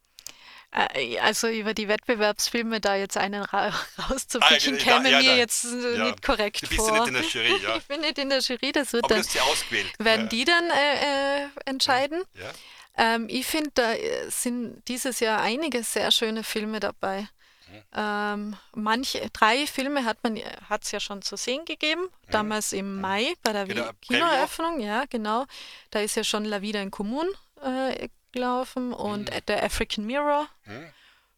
[0.71, 3.69] Äh, Also über die Wettbewerbsfilme da jetzt einen ra
[4.09, 5.37] rauszupicken, Ah, ja, käme ja, mir nein.
[5.37, 6.03] jetzt äh, Ja.
[6.05, 6.99] nicht korrekt Du bist ja vor.
[6.99, 7.75] nicht in der Jury, ja.
[7.77, 9.91] ich bin nicht in der Jury, das wird Aber du dann, sie ausgewählt.
[9.99, 10.27] werden ja.
[10.27, 12.21] die dann äh, äh, entscheiden.
[12.35, 12.51] Ja.
[12.97, 17.21] Ähm, ich finde, da äh, sind dieses Jahr einige sehr schöne Filme dabei.
[17.71, 17.83] Mhm.
[17.95, 20.37] Ähm, manche, drei Filme hat man
[20.69, 23.69] hat es ja schon zu sehen gegeben, damals im Mai bei der Mhm.
[23.69, 23.91] Genau.
[24.01, 25.45] Kinoeröffnung, ja, genau.
[25.91, 27.27] Da ist ja schon La Vida in Commun
[27.63, 30.93] äh, gelaufen und äh, der African Mirror Mhm.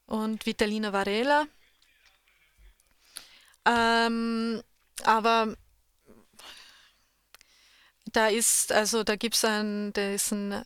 [0.08, 1.48] und Vitalina Varela.
[3.66, 4.62] Ähm,
[5.04, 5.56] aber
[8.06, 10.66] da ist, also da gibt es einen, der ist ein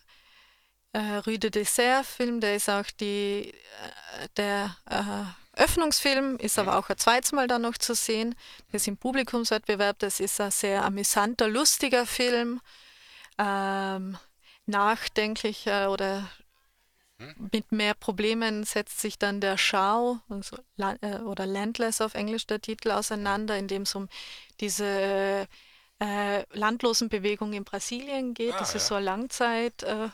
[0.92, 6.88] äh, Rue de Dessert-Film, der ist auch die, äh, der äh, Öffnungsfilm, ist aber auch
[6.88, 8.34] ein zweites Mal dann noch zu sehen.
[8.72, 12.60] Das ist im Publikumswettbewerb, das ist ein sehr amüsanter, lustiger Film,
[13.38, 14.18] ähm,
[14.66, 16.28] nachdenklicher oder
[17.52, 22.60] mit mehr Problemen setzt sich dann der Schau also, äh, oder Landless auf Englisch der
[22.60, 24.08] Titel auseinander, in dem es um
[24.60, 25.48] diese
[25.98, 28.54] äh, Landlosenbewegung in Brasilien geht.
[28.54, 28.88] Ah, das ist ja.
[28.88, 29.82] so eine Langzeit.
[29.82, 30.08] Äh,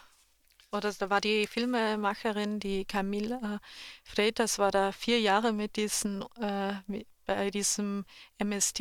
[0.70, 3.60] oder da war die Filmemacherin, die Camila
[4.04, 8.04] Freitas, war da vier Jahre mit diesen, äh, mit, bei diesem
[8.38, 8.80] MST,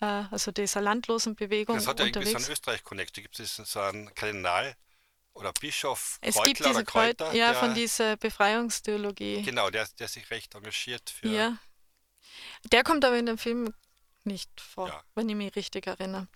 [0.00, 2.44] also dieser Landlosenbewegung Das hat ja irgendwie so unterwegs.
[2.48, 3.16] einen Österreich-Connect.
[3.16, 4.76] Da gibt es so einen Kardinal
[5.32, 9.42] oder Bischof Es Kreutler gibt diese oder Kräuter, Kreut ja, der, von dieser Befreiungstheologie.
[9.42, 11.28] Genau, der, der sich recht engagiert für.
[11.28, 11.56] Ja.
[12.72, 13.72] Der kommt aber in dem Film
[14.24, 15.02] nicht vor, Ja.
[15.14, 16.26] wenn ich mich richtig erinnere.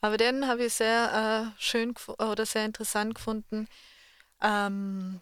[0.00, 3.68] Aber den habe ich sehr äh, schön oder sehr interessant gefunden.
[4.40, 5.20] Ähm,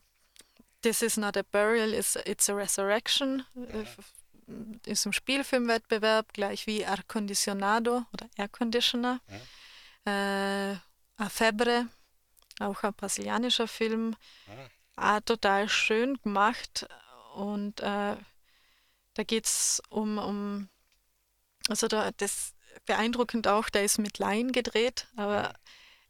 [0.82, 3.44] This is not a burial, it's, it's a resurrection.
[3.56, 3.98] Äh, f-
[4.86, 9.20] Ist im Spielfilmwettbewerb, gleich wie Air Condicionado oder Air Conditioner.
[10.04, 10.76] Äh,
[11.20, 11.88] A Febre,
[12.60, 14.16] auch ein brasilianischer Film,
[14.96, 16.88] auch total schön gemacht.
[17.34, 18.16] Und äh,
[19.14, 20.68] da geht es um, um,
[21.68, 22.54] also da, das
[22.86, 25.54] beeindruckend auch, der ist mit Laien gedreht, aber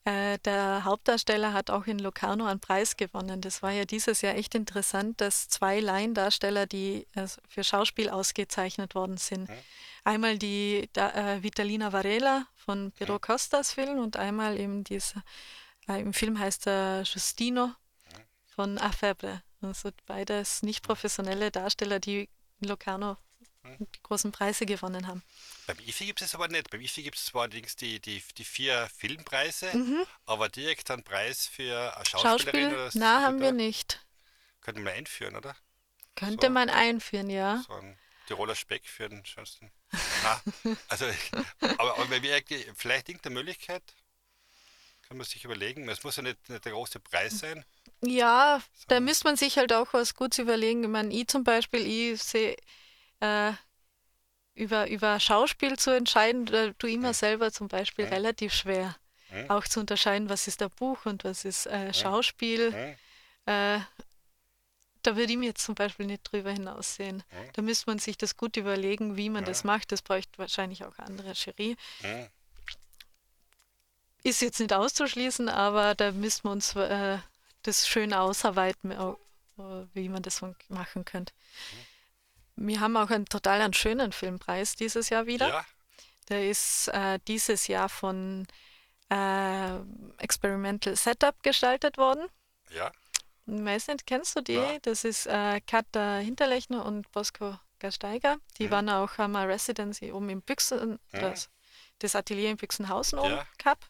[0.08, 3.42] äh, der Hauptdarsteller hat auch in Locarno einen Preis gewonnen.
[3.42, 8.94] Das war ja dieses Jahr echt interessant, dass zwei Laiendarsteller, die äh, für Schauspiel ausgezeichnet
[8.94, 9.50] worden sind.
[10.04, 15.22] Einmal die da, äh, Vitalina Varela von Piero Costas Film und einmal eben dieser,
[15.88, 17.72] äh, im Film heißt er Justino
[18.46, 19.42] von Afebre.
[19.60, 22.30] Also beides nicht professionelle Darsteller, die
[22.60, 23.18] in Locarno
[23.78, 25.22] die großen Preise gewonnen haben.
[25.66, 26.70] Beim IFI gibt es aber nicht.
[26.70, 29.70] Beim IFI gibt es zwar allerdings die, die, die vier Filmpreise,
[30.26, 32.74] aber direkt einen Preis für eine Schauspielerin Schauspiel?
[32.74, 34.04] oder Na, haben wir nicht.
[34.60, 35.56] Könnte man einführen, oder?
[36.14, 36.52] Könnte So.
[36.52, 37.62] man einführen, ja.
[37.66, 39.70] So ein Tiroler Speck für den schönsten.
[40.88, 41.06] Also,
[41.60, 42.42] aber, aber wir
[42.74, 43.82] vielleicht irgendeine Möglichkeit,
[45.06, 45.88] kann man sich überlegen.
[45.88, 47.64] Es muss ja nicht, nicht der große Preis sein.
[48.02, 50.84] Ja, da müsste man sich halt auch was Gutes überlegen.
[50.84, 52.56] Ich meine, ich zum Beispiel, ich sehe,
[53.20, 53.52] äh,
[54.54, 58.96] über, über Schauspiel zu entscheiden, da tue ich mir selber zum Beispiel relativ schwer.
[59.48, 62.72] Auch zu unterscheiden, was ist ein Buch und was ist äh, Schauspiel.
[63.46, 63.80] Äh,
[65.02, 67.22] da würde ich mir jetzt zum Beispiel nicht drüber hinaussehen.
[67.52, 69.92] Da müsste man sich das gut überlegen, wie man das macht.
[69.92, 71.76] Das bräuchte wahrscheinlich auch eine andere Jury.
[74.24, 77.18] Ist jetzt nicht auszuschließen, aber da müssen wir uns äh,
[77.62, 79.14] das schön ausarbeiten, äh,
[79.94, 81.32] wie man das machen könnte.
[82.60, 85.48] Wir haben auch einen total einen schönen Filmpreis dieses Jahr wieder.
[85.48, 85.64] Ja,
[86.28, 88.46] Der ist äh, dieses Jahr von
[89.10, 89.76] äh,
[90.18, 92.26] Experimental Setup gestaltet worden.
[92.70, 92.90] ja.
[93.50, 94.52] Ich weiß nicht, kennst du die?
[94.52, 94.78] Ja.
[94.82, 98.36] Das ist äh, Katha Hinterlechner und Bosco Gasteiger.
[98.58, 98.70] Die Mhm.
[98.72, 101.48] waren auch eine Residency oben im Büchsen, das,
[101.98, 103.46] das Atelier in Büchsenhausen oben Ja.
[103.56, 103.88] gehabt.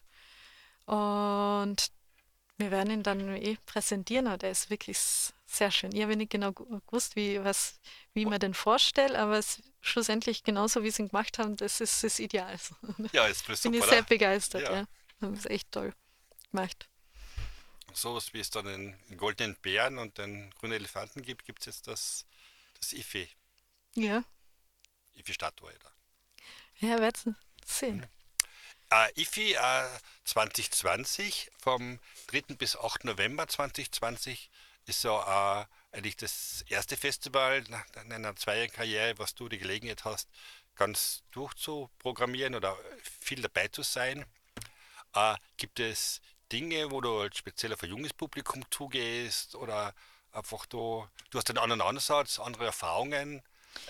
[0.85, 1.91] Und
[2.57, 4.97] wir werden ihn dann eh präsentieren, der ist wirklich
[5.49, 5.91] sehr schön.
[5.95, 7.79] Ich habe nicht genau gewusst, wie, was,
[8.13, 12.03] wie man den vorstellt, aber es, schlussendlich genauso, wie sie ihn gemacht haben, das ist
[12.03, 12.57] das Ideal.
[13.13, 14.73] Ja, ist Bin super, ich sehr begeistert, Ja.
[14.73, 14.87] ja.
[15.21, 15.93] Haben es echt toll
[16.51, 16.87] gemacht.
[17.93, 21.87] So wie es dann den goldenen Bären und den grünen Elefanten gibt, gibt es jetzt
[21.87, 22.25] das,
[22.79, 23.27] das IFI,
[23.95, 24.23] Ja,
[25.15, 25.91] IFI-Statue da.
[26.87, 27.35] ja, werden
[27.65, 28.05] sehen.
[28.91, 29.87] Äh, IFI äh,
[30.25, 32.55] 2020 vom 3.
[32.55, 33.05] bis 8.
[33.05, 34.49] November 2020
[34.89, 39.57] ist so äh, eigentlich das erste Festival nach nach einer zweijährigen Karriere, was du die
[39.57, 40.29] Gelegenheit hast,
[40.75, 42.77] ganz durchzuprogrammieren oder
[43.21, 44.25] viel dabei zu sein.
[45.13, 46.21] Äh, gibt es
[46.51, 49.93] Dinge, wo du halt speziell auf ein junges Publikum zugehst oder
[50.31, 53.41] einfach du, du hast einen anderen Ansatz, andere Erfahrungen,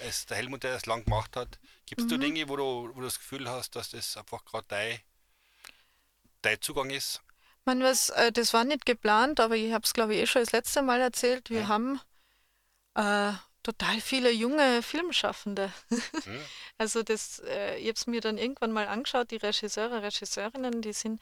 [0.02, 1.60] als der Helmut, der das lang gemacht hat.
[1.86, 4.66] Gibt es da Dinge, wo du, wo du das Gefühl hast, dass das einfach gerade
[4.68, 5.00] dein,
[6.42, 7.22] dein Zugang ist?
[7.66, 10.42] Man, was, äh, das war nicht geplant, aber ich habe es, glaube ich, eh schon
[10.42, 11.50] das letzte Mal erzählt.
[11.50, 12.00] Wir haben
[12.96, 13.34] äh,
[13.64, 15.72] total viele junge Filmschaffende.
[16.78, 20.94] also das, äh, ich habe es mir dann irgendwann mal angeschaut, die Regisseure, Regisseurinnen, die
[20.94, 21.22] sind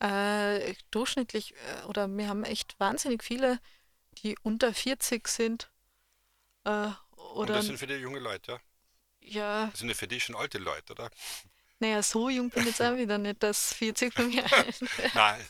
[0.00, 3.58] äh, durchschnittlich, äh, oder wir haben echt wahnsinnig viele,
[4.18, 5.70] die unter 40 sind.
[6.64, 8.60] Äh, Und oder, das sind für die junge Leute, ja?
[9.20, 11.10] ja, Das sind ja für die schon alte Leute, oder?
[11.80, 14.44] Naja, so jung bin ich jetzt auch wieder nicht, dass 40 bei mir
[15.14, 15.40] Nein,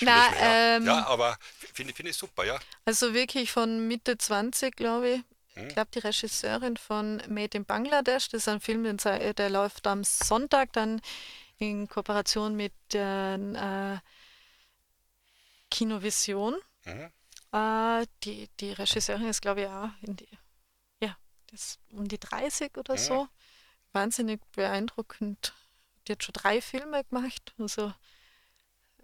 [0.00, 1.06] Na, nicht mehr, ähm, ja.
[1.06, 1.38] aber
[1.74, 2.58] finde finde ich super, ja.
[2.86, 5.20] Also wirklich von Mitte 20, glaube ich.
[5.54, 5.68] Hm?
[5.68, 10.04] Ich glaube, die Regisseurin von Made in Bangladesch, das ist ein Film, der läuft am
[10.04, 11.02] Sonntag dann
[11.58, 13.98] in Kooperation mit äh,
[15.70, 16.56] Kinovision.
[16.86, 17.10] Mhm.
[17.52, 20.28] Äh, die, die Regisseurin ist, glaube ich, auch in die,
[21.00, 21.14] ja,
[21.92, 23.28] um die 30 oder so.
[23.92, 25.52] Wahnsinnig beeindruckend.
[26.06, 27.54] Die hat schon drei Filme gemacht.
[27.58, 27.92] Also,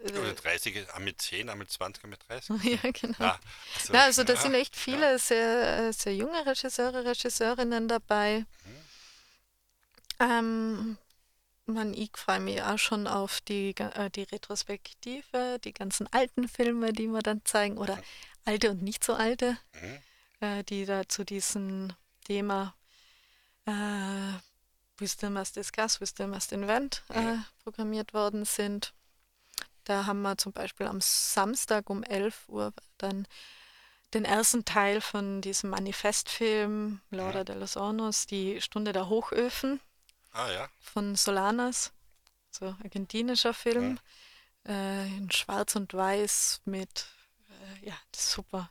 [0.02, 2.62] Oder 30, auch mit 10, auch mit 20, auch mit 30.
[2.82, 3.16] ja, genau.
[3.18, 3.40] Ja,
[3.74, 8.44] also, Na, also da ja, sind echt viele sehr, äh, sehr junge Regisseure, Regisseurinnen dabei.
[10.20, 10.98] Ähm,
[11.66, 16.92] man, ich freue mich auch schon auf die, äh, die Retrospektive, die ganzen alten Filme,
[16.92, 17.98] die wir dann zeigen, oder
[18.44, 19.56] alte und nicht so alte,
[20.40, 21.92] äh, die da zu diesem
[22.24, 22.74] Thema
[23.66, 24.32] äh,
[25.00, 28.92] Wisdom must discuss, Wisdom must invent äh, programmiert worden sind.
[29.84, 33.26] Da haben wir zum Beispiel am Samstag um 11 Uhr dann
[34.12, 39.80] den ersten Teil von diesem Manifestfilm Laura de los Hornos, die Stunde der Hochöfen.
[40.32, 41.92] Ah ja, von Solanas,
[42.50, 43.98] so argentinischer Film,
[44.66, 47.06] äh, in Schwarz und Weiß mit,
[47.48, 48.70] äh, ja, das ist super,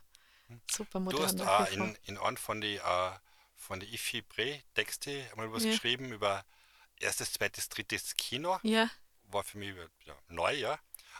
[0.70, 1.22] super du modern.
[1.22, 3.10] hast auch in, in einem von die, äh,
[3.70, 5.70] von die IFI Pre-Texte einmal was Ja.
[5.70, 6.44] geschrieben über
[6.98, 8.58] erstes, zweites, drittes Kino.
[8.64, 8.90] Ja,
[9.30, 10.76] war für mich ja, neu, ja.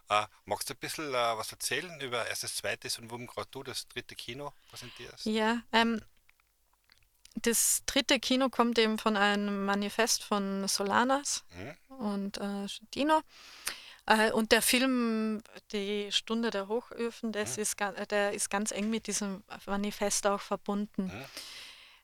[0.09, 3.63] Äh, magst du ein bisschen äh, was erzählen über erstes, zweites und warum gerade du
[3.63, 5.27] das dritte Kino präsentierst?
[5.27, 6.03] Ja, ähm,
[7.37, 11.77] das dritte Kino kommt eben von einem Manifest von Solanas Mhm.
[11.99, 13.23] und äh, Dino.
[14.07, 15.41] Äh, und der Film
[15.71, 20.27] Die Stunde der Hochöfen, das ist, ga- äh, der ist ganz eng mit diesem Manifest
[20.27, 21.05] auch verbunden.
[21.05, 21.25] Mhm.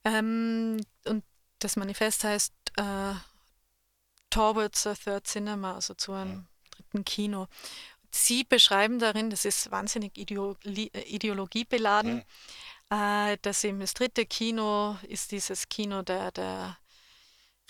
[0.07, 1.25] Ähm, und
[1.59, 3.15] das Manifest heißt äh,
[4.31, 7.49] Towards a Third Cinema, also zu einem dritten Kino.
[8.13, 12.23] Sie beschreiben darin, das ist wahnsinnig äh, ideologiebeladen,
[12.91, 16.79] äh, dass eben das dritte Kino ist dieses Kino der, der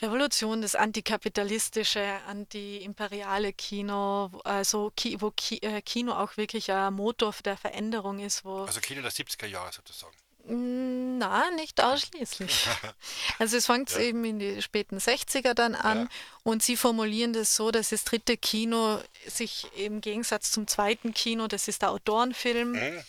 [0.03, 7.35] Revolution, das antikapitalistische, antiimperiale Kino, also Ki wo Ki äh, Kino auch wirklich ein Motor
[7.43, 10.15] der Veränderung ist, Also Kino der 70er Jahre sozusagen.
[10.49, 12.67] Na, nicht ausschließlich.
[13.39, 16.09] Also es fängt eben in die späten 60er dann an Ja.
[16.45, 21.49] und sie formulieren das so, dass das dritte Kino sich im Gegensatz zum zweiten Kino,
[21.49, 23.03] das ist der Autorenfilm, Mhm.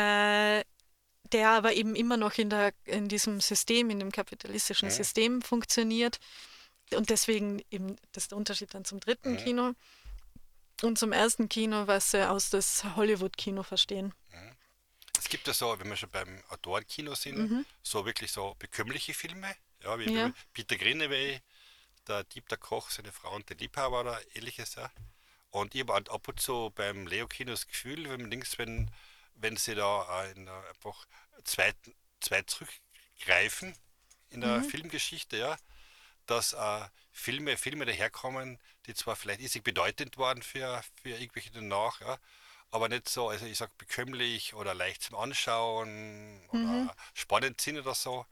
[0.00, 0.62] äh,
[1.32, 6.18] der aber eben immer noch in, der, in diesem System, in dem kapitalistischen System funktioniert.
[6.94, 9.72] Und deswegen eben, das ist der Unterschied dann zum dritten Kino
[10.82, 14.14] und zum ersten Kino, was sie aus das Hollywood-Kino verstehen.
[15.18, 19.54] Es gibt ja so, wenn wir schon beim Autorenkino sind, so wirklich so bekömmliche Filme,
[19.82, 20.32] ja, wie, Ja.
[20.52, 21.40] Peter Greenaway,
[22.06, 24.90] der Dieb, der Koch, seine Frau und der Liebhaber oder ähnliches, ja.
[25.50, 28.90] Und ich habe ab und zu beim Leo-Kino das Gefühl, wenn, links, wenn,
[29.34, 31.06] wenn sie da äh, in, äh, einfach
[31.44, 31.76] zweit,
[32.20, 33.74] zweit zurückgreifen
[34.30, 35.56] in der Filmgeschichte, ja,
[36.26, 42.00] dass äh, Filme, Filme daherkommen, die zwar vielleicht irrsinnig bedeutend waren für, für irgendwelche danach,
[42.00, 42.18] ja,
[42.70, 47.94] aber nicht so, also ich sag bekömmlich oder leicht zum Anschauen oder spannend sind oder
[47.94, 48.26] so.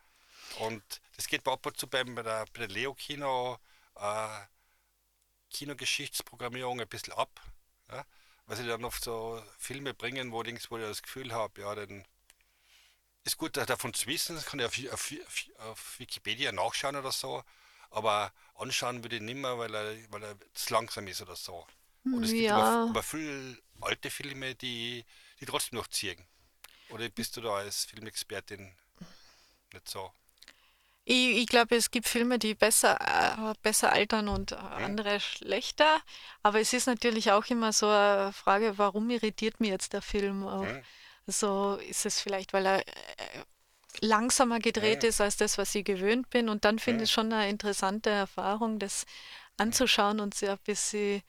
[0.54, 0.82] Und
[1.16, 3.58] das geht mir ab und zu beim, bei der, bei der Leo-Kino
[3.96, 4.40] äh,
[5.50, 7.40] Kinogeschichtsprogrammierung ein bisschen ab.
[7.90, 8.04] Ja?
[8.46, 11.74] Weil sie dann oft so Filme bringen, wo, links, wo ich das Gefühl habe, ja,
[11.74, 12.04] dann
[13.24, 16.96] ist gut da- davon zu wissen, das kann ich auf, auf, auf, auf Wikipedia nachschauen
[16.96, 17.42] oder so,
[17.90, 21.66] aber anschauen würde ich nicht mehr, weil er, weil er zu langsam ist oder so.
[22.12, 22.56] Und es gibt Ja.
[22.56, 25.04] aber, aber viele alte Filme, die,
[25.40, 26.24] die trotzdem noch ziehen.
[26.90, 28.72] Oder bist du da als Filmexpertin
[29.72, 30.12] nicht so?
[31.04, 36.00] Ich, ich glaube, es gibt Filme, die besser, äh, besser altern und äh, andere schlechter.
[36.42, 40.40] Aber es ist natürlich auch immer so eine Frage, warum irritiert mich jetzt der Film?
[40.40, 40.82] Mhm.
[41.26, 42.92] Also ist es vielleicht, weil er äh,
[44.00, 46.48] langsamer gedreht ist als das, was ich gewöhnt bin.
[46.48, 49.06] Und dann finde ich schon eine interessante Erfahrung, das
[49.56, 51.22] anzuschauen und sie ein bisschen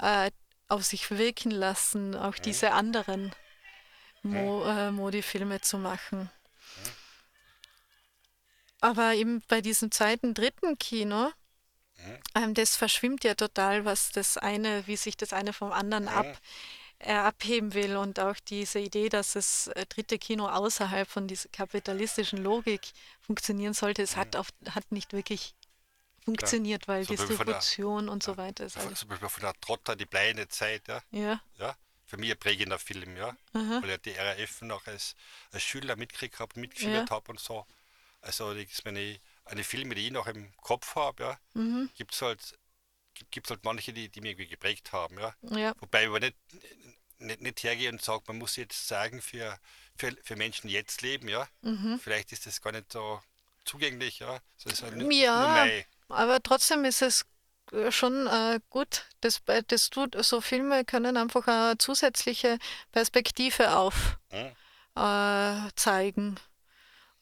[0.00, 0.30] äh,
[0.68, 3.32] auf sich wirken lassen, auch diese anderen
[4.22, 6.30] Mo äh, Modi-Filme zu machen.
[8.80, 11.30] Aber eben bei diesem zweiten, dritten Kino,
[12.34, 16.26] ähm, das verschwimmt ja total, was das eine, wie sich das eine vom anderen ab,
[16.98, 17.96] äh, abheben will.
[17.96, 22.82] Und auch diese Idee, dass das äh, dritte Kino außerhalb von dieser kapitalistischen Logik
[23.20, 25.54] funktionieren sollte, es hat, auf, hat nicht wirklich
[26.26, 28.98] funktioniert, weil So von der- Distribution und so weiter ist alles.
[29.00, 31.00] Zum Beispiel von der Trotter, die bleibende Zeit, ja.
[31.10, 31.76] Ja, ja.
[32.04, 33.36] Für mich ein prägender Film, ja.
[33.52, 35.16] Weil ich die RAF noch als,
[35.50, 37.16] als Schüler mitgekriegt habe, mitgeführt Ja.
[37.16, 37.66] habe und so.
[38.20, 41.90] Also das meine, eine Filme, die ich noch im Kopf habe, ja, Mhm.
[41.96, 42.58] gibt es halt,
[43.30, 45.34] gibt, halt manche, die, die mich irgendwie geprägt haben, ja.
[45.42, 46.36] ja, Wobei ich aber nicht,
[47.18, 49.58] nicht, nicht hergehe und sage, man muss jetzt sagen, für,
[49.96, 51.48] für, für Menschen, jetzt leben, ja.
[51.62, 51.98] Mhm.
[52.02, 53.20] Vielleicht ist das gar nicht so
[53.64, 54.38] zugänglich, ja.
[54.62, 57.24] Das ist halt nur, nur Ja, mein- aber trotzdem ist es
[57.72, 62.58] äh, schon äh, gut, dass, dass du so Filme können einfach eine zusätzliche
[62.92, 64.52] Perspektive auf Hm?
[64.96, 66.36] äh, zeigen.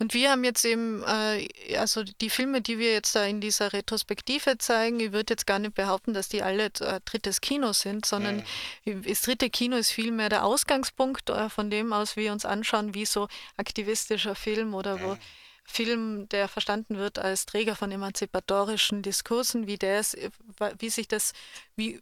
[0.00, 3.72] Und wir haben jetzt eben, äh, also die Filme, die wir jetzt da in dieser
[3.72, 8.04] Retrospektive zeigen, ich würde jetzt gar nicht behaupten, dass die alle äh, drittes Kino sind,
[8.04, 8.44] sondern
[8.84, 13.06] das dritte Kino ist vielmehr der Ausgangspunkt, äh, von dem aus wir uns anschauen, wie
[13.06, 15.16] so aktivistischer Film oder wo
[15.64, 20.30] Film, der verstanden wird als Träger von emanzipatorischen Diskursen, wie der ist, äh,
[20.78, 21.32] wie sich das,
[21.76, 22.00] wie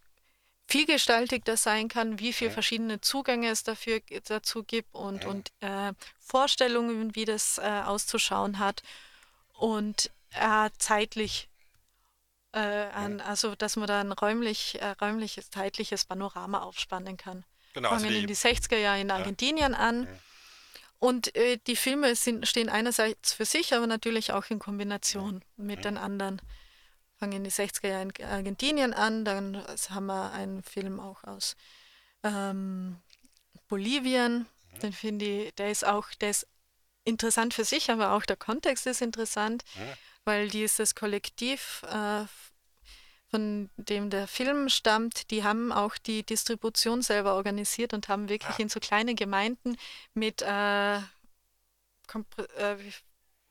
[0.69, 5.93] vielgestaltig das sein kann, wie viele verschiedene Zugänge es dafür dazu gibt und, und äh,
[6.19, 8.83] Vorstellungen, wie das äh, auszuschauen hat.
[9.53, 11.49] Und äh, zeitlich,
[12.53, 17.45] äh, an, also dass man da ein räumlich, äh, räumliches, zeitliches Panorama aufspannen kann.
[17.75, 20.07] Genau, also Fangen die- in die 60er Jahre in Argentinien an.
[21.03, 25.85] Und äh, die Filme sind, stehen einerseits für sich, aber natürlich auch in Kombination mit
[25.85, 26.41] den anderen.
[27.17, 31.57] Fangen in die 60er Jahre in Argentinien an, dann haben wir einen Film auch aus
[32.23, 33.01] ähm,
[33.67, 34.47] Bolivien.
[34.81, 36.47] Den finde ich, der ist auch, der ist
[37.03, 39.65] interessant für sich, aber auch der Kontext ist interessant,
[40.25, 42.27] weil dieses Kollektiv äh,
[43.33, 48.57] von dem der Film stammt, die haben auch die Distribution selber organisiert und haben wirklich
[48.59, 48.63] Ah.
[48.63, 49.79] in so kleine Gemeinden
[50.13, 51.01] mit äh, äh,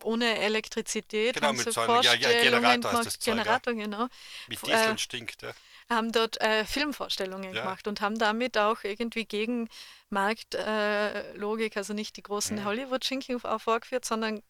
[0.03, 3.33] ohne Elektrizität Genau, haben mit sie so einem- ja, ja, Generator Zeug, ja.
[3.33, 4.07] Generator, genau,
[4.47, 5.41] Mit Diesel äh, und stinkt.
[5.41, 5.51] Ja.
[5.89, 7.61] haben dort äh, Filmvorstellungen Ja.
[7.63, 9.67] gemacht und haben damit auch irgendwie gegen
[10.09, 12.65] Marktlogik, Logik, also nicht die großen Mhm.
[12.65, 14.41] Hollywood-Schinken vorgeführt, sondern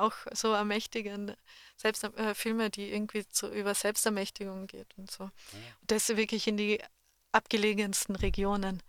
[0.00, 1.36] auch so ermächtigende
[1.76, 5.24] Selbst äh, Filme, die irgendwie zu, über Selbstermächtigung geht und so.
[5.24, 5.30] Mhm.
[5.82, 6.80] Das wirklich in die
[7.32, 8.82] abgelegensten Regionen.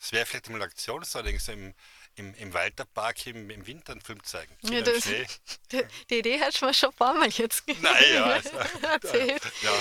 [0.00, 1.74] Es wäre vielleicht mal Aktion, so allerdings im,
[2.14, 4.56] im, im Walterpark im, im Winter einen Film zeigen.
[4.62, 5.04] Ja, das-.
[5.72, 8.50] Die, die Idee du mir schon ein paar Mal jetzt ge- Nein, ja, also,
[8.82, 9.42] erzählt.
[9.60, 9.72] ja,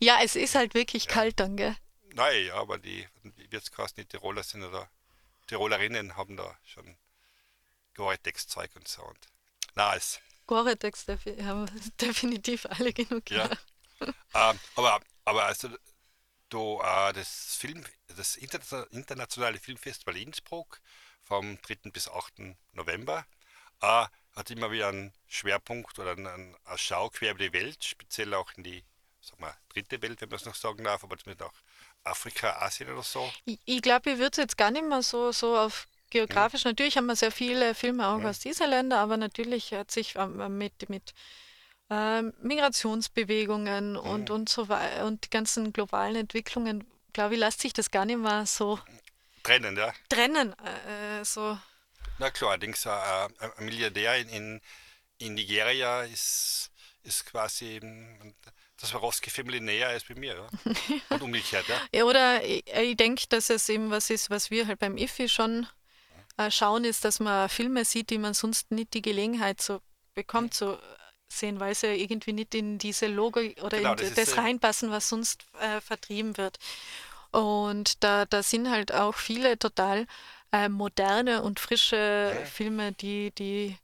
[0.00, 1.76] Ja, es ist halt wirklich kalt dann, gell?
[2.14, 4.88] nein, ja, aber die, die Wirtskasten, die Tiroler sind oder
[5.48, 6.96] Tirolerinnen haben da schon
[7.96, 9.02] Gore-Tex-Zeug und so.
[9.02, 9.18] Und,
[9.96, 11.06] es, Gore-Tex
[11.42, 11.66] haben
[12.00, 13.30] definitiv alle genug.
[13.30, 13.48] Ja.
[14.34, 15.68] Ähm, aber, aber also
[16.50, 20.80] du, äh, das Film, das Interna internationale Filmfestival Innsbruck
[21.22, 21.90] vom 3.
[21.90, 22.56] bis 8.
[22.72, 23.24] November
[23.80, 27.84] äh, hat immer wieder einen Schwerpunkt oder einen, einen, eine Schau quer über die Welt,
[27.84, 28.84] speziell auch in die
[29.24, 31.54] sag mal, dritte Welt, wenn man es noch sagen darf, aber zumindest auch
[32.02, 33.32] Afrika, Asien oder so.
[33.44, 36.64] Ich, ich glaube, ich würde es jetzt gar nicht mehr so, so auf geografisch.
[36.64, 40.58] Natürlich haben wir sehr viele Filme auch aus diesen Ländern, aber natürlich hat sich ähm,
[40.58, 41.14] mit, mit
[41.90, 47.72] ähm, Migrationsbewegungen und, und so weiter und die ganzen globalen Entwicklungen, glaube ich, lässt sich
[47.72, 48.78] das gar nicht mehr so
[49.42, 49.92] Trennen, ja.
[50.08, 50.54] trennen.
[50.54, 51.58] Äh, so.
[52.18, 54.60] Na klar, allerdings äh, ein Milliardär in, in,
[55.18, 56.70] in Nigeria ist,
[57.02, 58.34] ist quasi ähm,
[58.80, 60.34] das Warowski-Family näher als bei mir.
[60.34, 60.72] Ja?
[61.10, 61.80] Und umgekehrt, ja.
[61.92, 65.28] Ja, oder ich, ich denke, dass es eben was ist, was wir halt beim IFI
[65.28, 65.66] schon äh,
[66.50, 69.80] schauen, ist, dass man Filme sieht, die man sonst nicht die Gelegenheit so
[70.14, 70.78] bekommt zu
[71.28, 74.90] sehen, weil sie irgendwie nicht in diese Logo oder Genau, in das das, äh, reinpassen,
[74.90, 76.58] was sonst äh, vertrieben wird.
[77.30, 80.06] Und da, da sind halt auch viele total
[80.52, 83.76] äh, moderne und frische Filme, die, die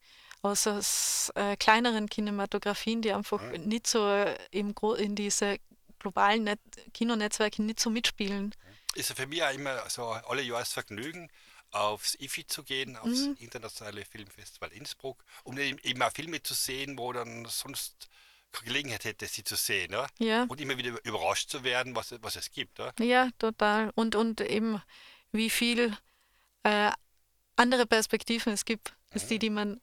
[0.43, 5.59] aus, aus äh, kleineren Kinematografien, die einfach nicht so im Gro in diese
[5.99, 6.61] globalen Net
[6.95, 8.55] Kinonetzwerke nicht so mitspielen.
[8.95, 11.29] Ist ja für mich auch immer so alle Jahres Vergnügen,
[11.73, 13.37] aufs IFI zu gehen, aufs Mhm.
[13.41, 18.09] Internationale Filmfestival Innsbruck, um eben auch Filme zu sehen, wo dann sonst
[18.53, 19.93] keine Gelegenheit hätte, sie zu sehen.
[19.93, 20.07] Ja?
[20.19, 20.45] Ja.
[20.49, 22.79] Und immer wieder überrascht zu werden, was, was es gibt.
[22.79, 22.93] Ja?
[22.99, 23.93] Ja, total.
[23.95, 24.83] Und, und eben,
[25.31, 25.97] wie viel
[26.65, 26.91] äh,
[27.57, 29.81] andere Perspektiven es gibt, als die, die man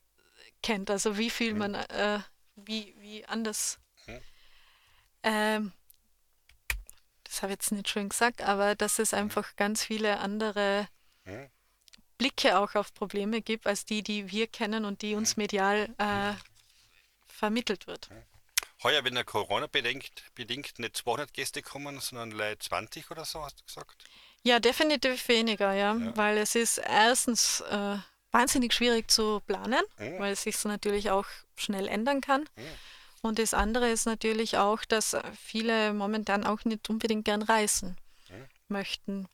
[0.61, 0.89] kennt.
[0.91, 2.19] Also wie viel man, äh,
[2.55, 3.79] wie, wie anders.
[5.23, 5.71] Ähm,
[7.23, 10.87] das habe ich jetzt nicht schön gesagt, aber dass es einfach ganz viele andere
[11.25, 11.49] Mhm.
[12.17, 16.33] Blicke auch auf Probleme gibt, als die, die wir kennen und die uns medial äh,
[17.27, 18.09] vermittelt wird.
[18.83, 23.43] Heuer, wenn der Corona bedingt, bedingt nicht 200 Gäste kommen, sondern leider 20 oder so,
[23.43, 24.03] hast du gesagt?
[24.43, 27.97] Ja, definitiv weniger, ja, weil es ist erstens äh,
[28.31, 30.19] wahnsinnig schwierig zu planen, Mhm.
[30.19, 32.47] weil es sich natürlich auch schnell ändern kann.
[33.21, 37.97] Und das andere ist natürlich auch, dass viele momentan auch nicht unbedingt gern reisen
[38.67, 39.27] möchten.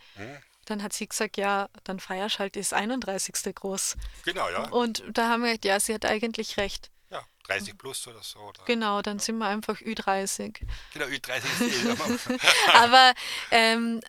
[0.65, 3.53] Dann hat sie gesagt, ja, dann feierst halt das 31.
[3.53, 3.97] groß.
[4.23, 4.67] Genau, ja.
[4.69, 6.89] Und da haben wir gesagt, ja, sie hat eigentlich recht.
[7.11, 8.39] Ja, 30 plus oder so.
[8.39, 8.63] Oder?
[8.65, 10.65] Genau, dann sind wir einfach Ü30.
[10.93, 12.37] Genau, Ü30 ist eh.
[12.73, 13.13] Aber
[13.51, 14.01] ähm,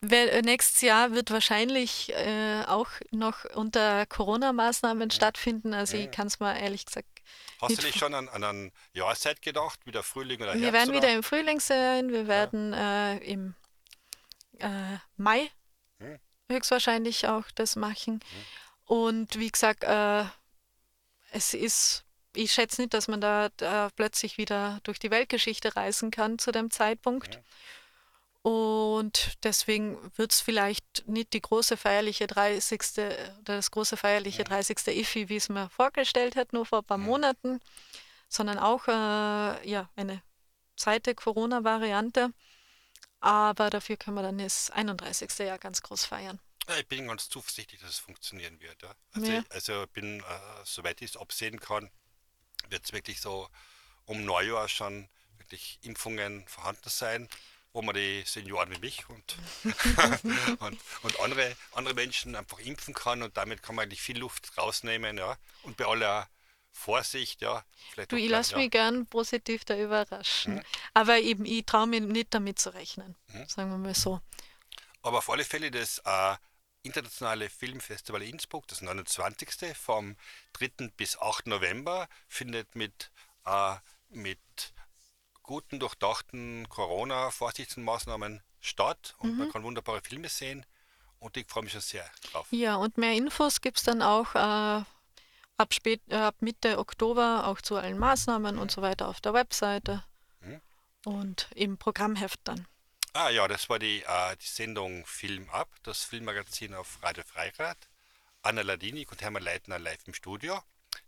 [0.00, 5.74] wer- nächstes Jahr wird wahrscheinlich äh, auch noch unter Corona-Maßnahmen stattfinden.
[5.74, 7.06] Also ich kann es mir ehrlich gesagt
[7.60, 9.84] Hast du nicht schon an, an eine Jahreszeit gedacht?
[9.84, 10.64] Wieder Frühling oder Herbst?
[10.64, 10.98] Wir werden oder?
[10.98, 13.54] wieder im Frühling sein, wir werden äh, im
[14.58, 15.50] äh, Mai
[16.00, 16.18] Hm.
[16.50, 18.20] höchstwahrscheinlich auch das machen.
[18.84, 20.24] Und wie gesagt, äh,
[21.32, 22.04] es ist,
[22.34, 26.52] ich schätze nicht, dass man da, da plötzlich wieder durch die Weltgeschichte reisen kann zu
[26.52, 27.40] dem Zeitpunkt.
[28.42, 32.80] Und deswegen wird es vielleicht nicht die große feierliche 30.
[32.98, 34.86] oder das große feierliche 30.
[34.86, 37.60] IFI, wie es mir vorgestellt hat, nur vor ein paar Monaten,
[38.28, 40.22] sondern auch äh, ja, eine
[40.76, 42.32] zweite Corona-Variante.
[43.20, 45.36] Aber dafür können wir dann das 31.
[45.40, 46.38] Jahr ganz groß feiern.
[46.68, 48.80] Ja, ich bin ganz zuversichtlich, dass es funktionieren wird.
[48.82, 48.94] Ja.
[49.12, 49.40] Also, Ja.
[49.40, 50.24] ich, also ich bin, äh,
[50.64, 51.90] soweit ich es absehen kann,
[52.68, 53.48] wird es wirklich so
[54.04, 55.08] um Neujahr schon
[55.38, 57.28] wirklich Impfungen vorhanden sein,
[57.78, 59.36] wo man die Senioren wie mich und,
[60.58, 64.58] und, und andere, andere Menschen einfach impfen kann und damit kann man eigentlich viel Luft
[64.58, 65.16] rausnehmen.
[65.16, 65.38] Ja.
[65.62, 66.28] Und bei aller
[66.72, 67.64] Vorsicht, ja.
[67.92, 68.58] Vielleicht Du, ich lasse ja.
[68.58, 70.60] mich gern positiv da überraschen.
[70.92, 73.14] Aber eben, ich traue mir nicht damit zu rechnen,
[73.46, 74.20] sagen wir mal so.
[75.02, 76.34] Aber auf alle Fälle das äh,
[76.82, 79.76] internationale Filmfestival Innsbruck, das 29.
[79.76, 80.16] vom
[80.54, 80.88] 3.
[80.96, 81.46] bis 8.
[81.46, 83.12] November, findet mit,
[83.46, 83.76] äh,
[84.08, 84.40] mit
[85.48, 90.66] guten, durchdachten Corona-Vorsichtsmaßnahmen statt und man kann wunderbare Filme sehen
[91.20, 92.46] und ich freue mich schon sehr drauf.
[92.50, 94.84] Ja, und mehr Infos gibt es dann auch äh,
[95.56, 99.32] ab, spät, äh, ab Mitte Oktober auch zu allen Maßnahmen und so weiter auf der
[99.32, 100.04] Webseite
[101.04, 102.66] und im Programmheft dann.
[103.14, 107.78] Ah ja, das war die, äh, die Sendung Film ab, das Filmmagazin auf Radio Freirad.
[108.42, 110.60] Anna Ladini und Hermann Leitner live im Studio.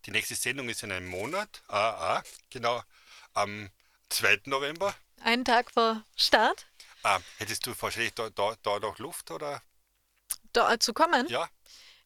[0.07, 2.83] Die nächste Sendung ist in einem Monat, ah, ah, genau,
[3.35, 3.71] am
[4.11, 4.41] 2.
[4.47, 4.95] November.
[5.23, 6.67] Einen Tag vor Start
[7.03, 9.63] Ah, hättest du wahrscheinlich da, da, da noch Luft oder?
[10.53, 11.27] da zu kommen.
[11.29, 11.49] Ja,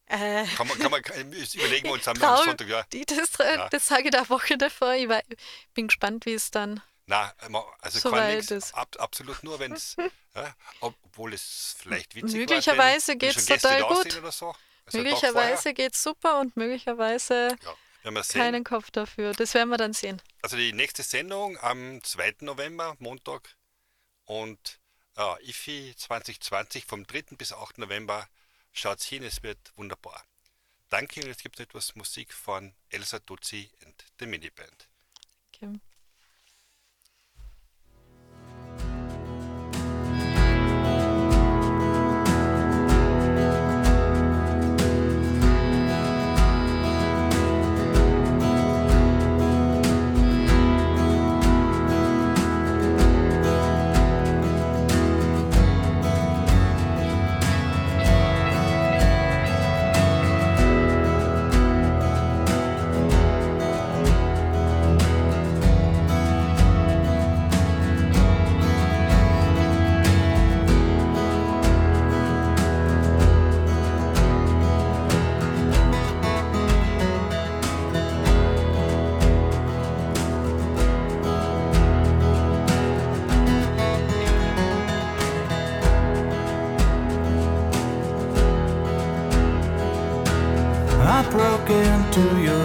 [0.06, 2.82] Äh, kann man, kann man, überlegen wir uns am, Sonntag, ja.
[2.92, 4.92] die, das, äh, das sage ich der Woche davor.
[4.94, 5.24] Ich wei-
[5.72, 6.82] bin gespannt, wie es dann.
[7.06, 7.32] Na,
[7.80, 9.96] also So kann nichts, ab, absolut nur, wenn es,
[10.34, 14.32] ja, ob- obwohl es vielleicht witzig Möglicherweise war, schon Gäste total da gut.
[14.32, 14.54] so.
[14.86, 17.74] Also möglicherweise geht es super und möglicherweise Ja.
[18.28, 19.32] Keinen Kopf dafür.
[19.32, 20.20] Das werden wir dann sehen.
[20.42, 22.36] Also die nächste Sendung am 2.
[22.40, 23.56] November, Montag.
[24.24, 24.80] Und
[25.16, 27.36] ja, IFI 2020 vom 3.
[27.36, 27.78] bis 8.
[27.78, 28.28] November.
[28.72, 30.24] Schaut's hin, es wird wunderbar.
[30.88, 34.88] Danke und jetzt gibt es etwas Musik von Elsa Duzzi und der Miniband.
[35.52, 35.80] Okay.
[92.14, 92.63] to your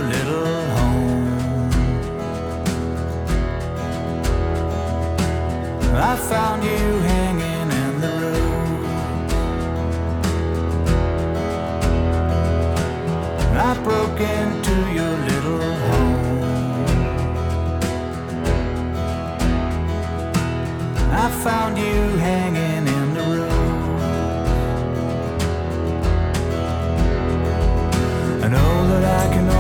[29.02, 29.59] but I can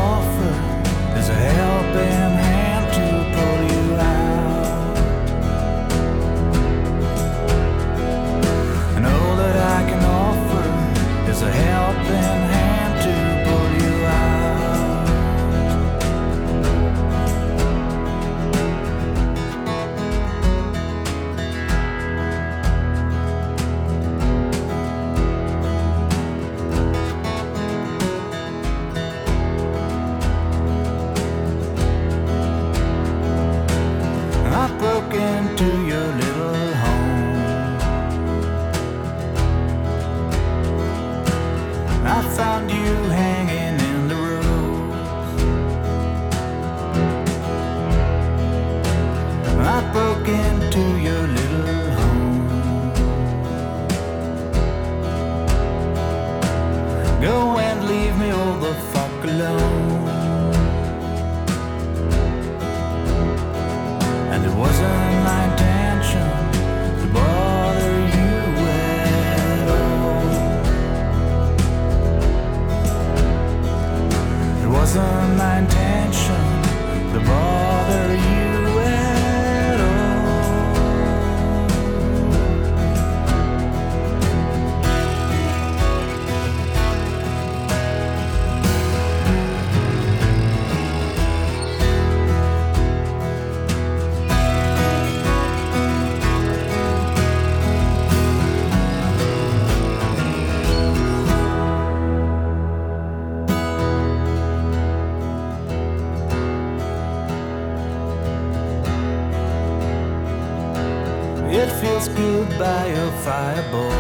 [111.62, 113.92] It feels good by a fireball.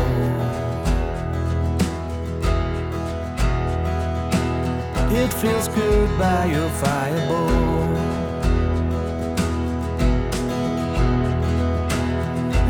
[5.12, 7.97] It feels good by your fireball.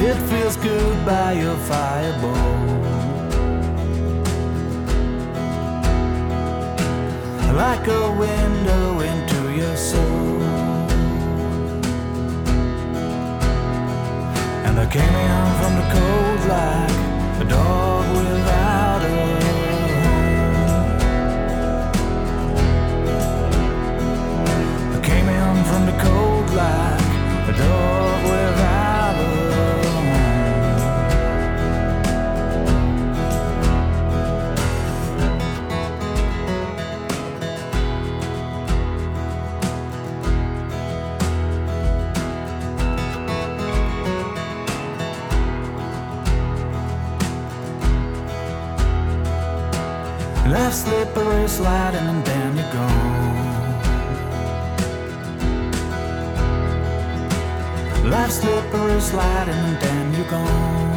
[0.10, 2.66] It feels good by your fireball.
[7.54, 10.39] Like a window into your soul.
[14.80, 16.96] I came in from the cold like
[17.42, 19.08] a dog without a
[19.44, 20.94] home.
[24.96, 27.12] I came in from the cold like
[27.50, 28.19] a dog
[51.50, 53.30] slippery sliding and then you're gone.
[58.10, 60.88] Left slippery sliding and then you're gone.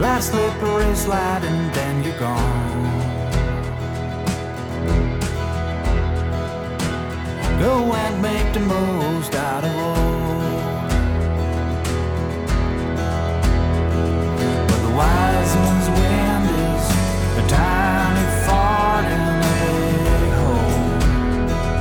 [0.00, 2.82] Left slippery sliding and then you're gone.
[7.60, 9.30] Go and make the move